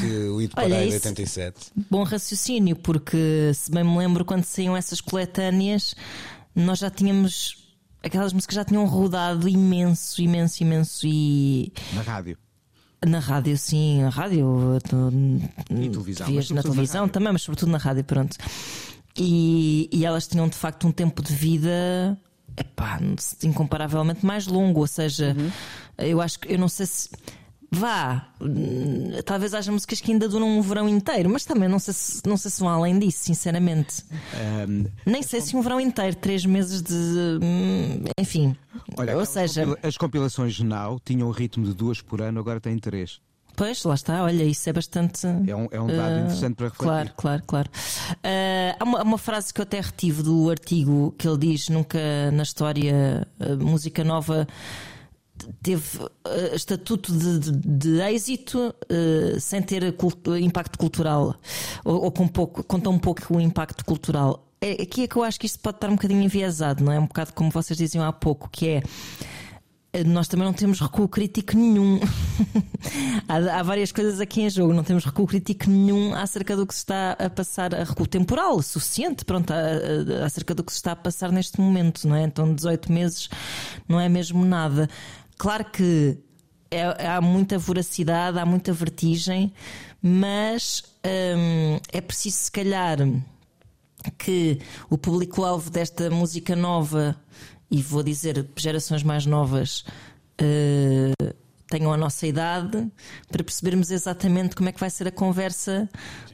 [0.00, 1.72] que o Ito Pareira de 87?
[1.90, 5.94] Bom raciocínio, porque se bem me lembro quando saíam essas coletâneas,
[6.54, 7.62] nós já tínhamos
[8.02, 11.72] aquelas músicas já tinham rodado imenso, imenso, imenso e.
[11.94, 12.36] Na rádio.
[13.06, 14.78] Na rádio, sim, na rádio.
[15.70, 16.26] E televisão.
[16.54, 18.36] na televisão também, mas sobretudo na rádio, pronto.
[19.16, 22.16] E, e elas tinham de facto um tempo de vida
[22.56, 23.00] epá,
[23.42, 24.80] incomparavelmente mais longo.
[24.80, 25.50] Ou seja, uhum.
[25.98, 27.10] eu acho que eu não sei se.
[27.74, 28.28] Vá,
[29.24, 32.36] talvez haja músicas que ainda duram um verão inteiro, mas também não sei se, não
[32.36, 34.04] sei se vão além disso, sinceramente.
[34.68, 36.92] Um, Nem sei se um verão inteiro, três meses de.
[36.94, 38.54] Hum, enfim.
[38.98, 39.64] Olha, Ou seja.
[39.82, 43.20] As compilações Now tinham o ritmo de duas por ano, agora têm três.
[43.56, 45.26] Pois, lá está, olha, isso é bastante.
[45.26, 46.84] É um, é um dado uh, interessante para refletir.
[46.84, 47.70] Claro, claro, claro.
[48.16, 51.98] Uh, há uma, uma, frase que eu até retive do artigo que ele diz: nunca
[52.32, 54.46] na história uh, música nova
[55.62, 61.34] teve uh, estatuto de, de, de êxito uh, sem ter culto, impacto cultural
[61.84, 64.48] ou, ou, com, pouco, com tão pouco impacto cultural.
[64.60, 66.98] É, aqui é que eu acho que isto pode estar um bocadinho enviesado, não é?
[66.98, 68.82] Um bocado como vocês diziam há pouco, que é
[69.92, 72.00] eh, nós também não temos recuo crítico nenhum.
[73.28, 76.72] há, há, várias coisas aqui em jogo, não temos recuo crítico nenhum acerca do que
[76.74, 80.78] se está a passar, a recuo temporal suficiente, pronto, a, a, acerca do que se
[80.78, 82.22] está a passar neste momento, não é?
[82.22, 83.28] Então 18 meses
[83.86, 84.88] não é mesmo nada.
[85.42, 86.16] Claro que
[86.70, 89.52] é, há muita voracidade, há muita vertigem,
[90.00, 92.98] mas hum, é preciso, se calhar,
[94.16, 97.20] que o público-alvo desta música nova,
[97.68, 99.84] e vou dizer gerações mais novas,
[100.40, 101.34] uh,
[101.72, 102.86] tenham a nossa idade
[103.30, 105.88] para percebermos exatamente como é que vai ser a conversa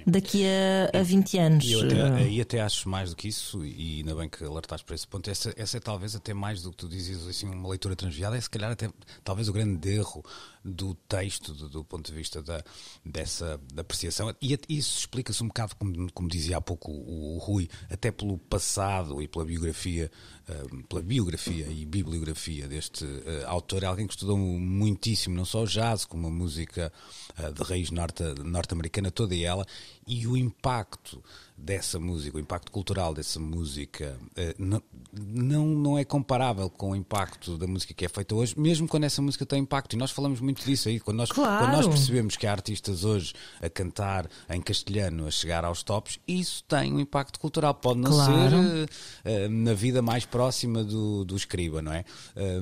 [0.05, 1.64] daqui a, a 20 anos.
[1.64, 4.84] E eu até, e até acho mais do que isso, e ainda bem que alertaste
[4.84, 7.68] para esse ponto, essa, essa é talvez até mais do que tu dizias, assim, uma
[7.68, 8.91] leitura transviada, é se calhar até
[9.22, 10.24] talvez o grande erro
[10.64, 12.62] do texto, do, do ponto de vista da,
[13.04, 17.38] dessa da apreciação, e isso explica-se um bocado, como, como dizia há pouco o, o
[17.38, 20.11] Rui, até pelo passado e pela biografia,
[20.48, 25.62] uh, pela biografia e bibliografia deste uh, autor, é alguém que estudou muitíssimo, não só
[25.62, 26.92] o jazz, como a música
[27.38, 29.66] uh, de raiz norte-americana, toda ela,
[30.06, 31.22] e o impacto
[31.61, 34.80] dessa música, o impacto cultural dessa música, eh, não,
[35.12, 39.04] não, não é comparável com o impacto da música que é feita hoje, mesmo quando
[39.04, 39.92] essa música tem impacto.
[39.94, 41.00] E nós falamos muito disso aí.
[41.00, 41.64] Quando nós, Claro.
[41.66, 46.18] quando nós percebemos que há artistas hoje a cantar em castelhano, a chegar aos tops,
[46.26, 47.74] isso tem um impacto cultural.
[47.74, 48.32] Pode não Claro.
[48.50, 48.88] ser
[49.24, 52.04] eh, eh, na vida mais próxima do, do escriba, não é?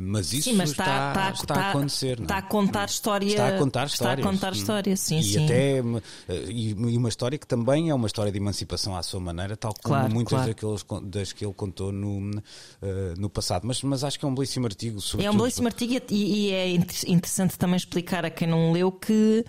[0.01, 2.17] Mas isso Sim, mas está, está, está, está a está- acontecer.
[2.19, 2.25] não é?
[2.25, 3.27] Está a contar história.
[3.27, 4.57] Está a contar Está a contar Hum.
[4.57, 5.45] história, sim, e sim.
[5.45, 5.83] até
[6.51, 9.95] e uma história que também é uma história de emancipação à sua maneira, tal como
[9.97, 10.49] Claro, muitas claro.
[10.49, 12.31] daqueles, das que ele contou no,
[12.83, 13.63] eh, no passado.
[13.67, 14.97] Mas, mas acho que é um belíssimo artigo.
[14.97, 18.73] É um sobretudo- belíssimo artigo e, e é inter- interessante também explicar a quem não
[18.73, 19.45] leu que,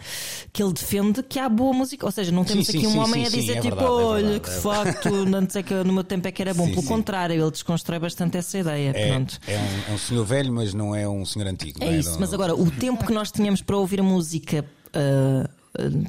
[0.54, 2.06] que ele defende que há boa música.
[2.06, 3.76] Ou seja, não temos sim, aqui um sim, homem sim, a sim, dizer é tipo,
[3.76, 6.42] verdade, é olha, que é de facto, não sei que no meu tempo é que
[6.42, 6.64] era bom.
[6.66, 6.88] Sim, Pelo sim.
[6.88, 8.92] contrário, ele desconstrói bastante essa ideia.
[8.96, 9.40] É, Pronto.
[9.48, 11.80] é um, é um senhor velho, mas não é um senhor antigo.
[11.80, 14.64] não É isso, mas agora o tempo que nós tínhamos para ouvir a música.
[14.94, 15.50] ah,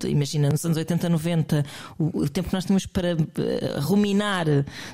[0.08, 1.64] Imagina, nos anos 80, 90,
[1.98, 4.46] o, o tempo que nós tínhamos para ah, ruminar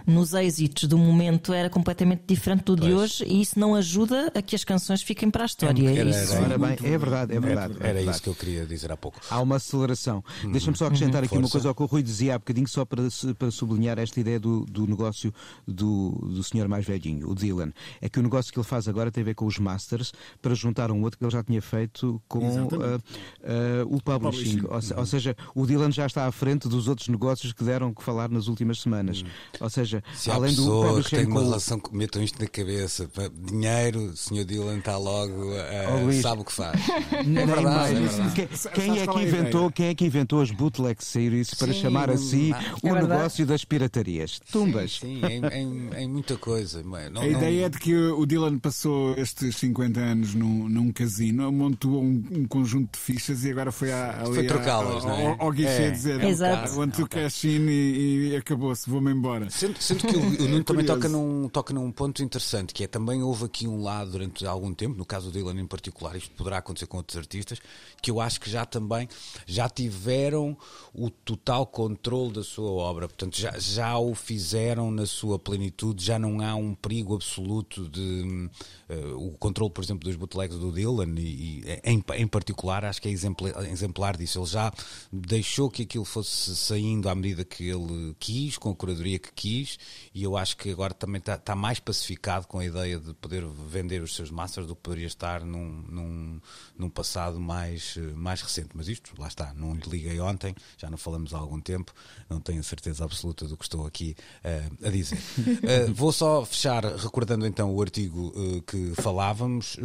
[0.07, 2.95] nos êxitos do momento era completamente diferente do de Pois.
[2.95, 5.91] hoje e isso não ajuda a que as canções fiquem para a história.
[5.91, 7.75] Era- Isso- era- Ora bem, é verdade, é verdade.
[7.75, 8.11] é Era verdade.
[8.11, 9.21] isso que eu queria dizer há pouco.
[9.31, 10.23] Há uma aceleração.
[10.51, 11.53] Deixa-me só acrescentar aqui uma Força.
[11.53, 13.03] coisa ao que o Rui dizia há bocadinho, só para,
[13.39, 15.33] para sublinhar esta ideia do, do negócio
[15.67, 17.73] do, do senhor mais velhinho, o Dylan.
[18.01, 20.13] É que o negócio que ele faz agora tem a ver com os masters
[20.43, 22.41] para juntar um outro que ele já tinha feito com
[22.83, 22.99] ah,
[23.45, 24.63] ah, o publishing.
[24.71, 27.93] Ou, se- ou seja, o Dylan já está à frente dos outros negócios que deram
[27.93, 29.25] que falar nas últimas semanas.
[29.61, 32.47] Ou seja, Se há além do que têm uma o- relação que metam isto na
[32.49, 33.09] cabeça,
[33.47, 36.23] dinheiro, o senhor Dylan está logo, eh, Oh, Luís.
[36.23, 36.81] sabe o que faz.
[37.15, 37.97] É Nem verdade, mais.
[37.97, 38.35] é verdade.
[38.35, 41.81] Quem, quem é que é inventou, quem é que inventou as bootleg series para Sim,
[41.81, 42.53] chamar a si
[42.83, 43.13] o é verdade.
[43.13, 44.41] negócio das piratarias?
[44.51, 44.99] Tumbas.
[45.01, 46.83] Sim, sim, em, em- em muita coisa.
[46.83, 50.93] Não, A não- ideia é de que o Dylan passou estes 50 anos num, num
[50.93, 55.37] casino, montou um, um conjunto de fichas e agora foi, à, ali trocá-las, não é?
[55.39, 56.73] ao, guichê É, dizer é um Exato.
[56.73, 59.49] "I want to cash in e, e acabou-se, vou-me embora.
[59.51, 60.87] Sendo, que o, o Nuno também curioso.
[60.87, 64.73] toca num, toca num ponto interessante, que é também houve aqui um lado durante algum
[64.75, 67.61] tempo, no caso do Dylan em particular, isto poderá acontecer com outros artistas,
[68.01, 69.09] que eu acho que já também
[69.47, 70.57] já tiveram
[70.93, 76.19] o total controle da sua obra, portanto já, já o fizeram na sua plenitude, já
[76.19, 78.49] não há um perigo absoluto de
[78.89, 83.01] eh, o controle, por exemplo, dos bootlegs do Dylan e, e em, em particular acho
[83.01, 84.34] que é exemplar, exemplar disso.
[84.37, 84.73] Ele já
[85.13, 89.79] deixou que aquilo fosse saindo à medida que ele quis, com a curadoria que quis,
[90.15, 93.45] e eu acho que agora também está, está mais pacificado com a ideia de poder
[93.69, 96.41] vender os seus masters do que poderia estar num, num,
[96.77, 98.71] num passado mais, mais recente.
[98.75, 101.93] Mas isto, lá está, não lhe liguei ontem, já não falamos há algum tempo,
[102.29, 105.19] não tenho a certeza absoluta do que estou aqui eh, a dizer.
[105.65, 109.77] Eh, vou só fechar recordando então o artigo eh, que falávamos.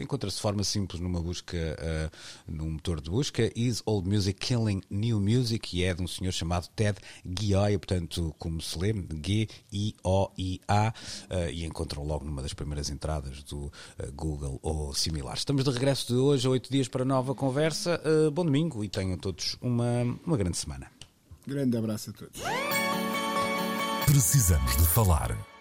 [0.00, 1.56] Encontra-se de forma simples numa busca,
[2.46, 6.32] num motor de busca, Is Old Music Killing New Music, e é de um senhor
[6.32, 10.94] chamado Ted Gioia, portanto, como se lê, G-I-O-I-A,
[11.30, 15.40] eh, e encontram logo numa das primeiras entradas do eh, Google ou similares.
[15.40, 18.00] Estamos de regresso de hoje a oito dias para nova conversa.
[18.04, 20.90] Eh, bom domingo e tenham todos uma, uma grande semana.
[21.46, 22.40] Grande abraço a todos.
[24.06, 25.55] Precisamos de falar.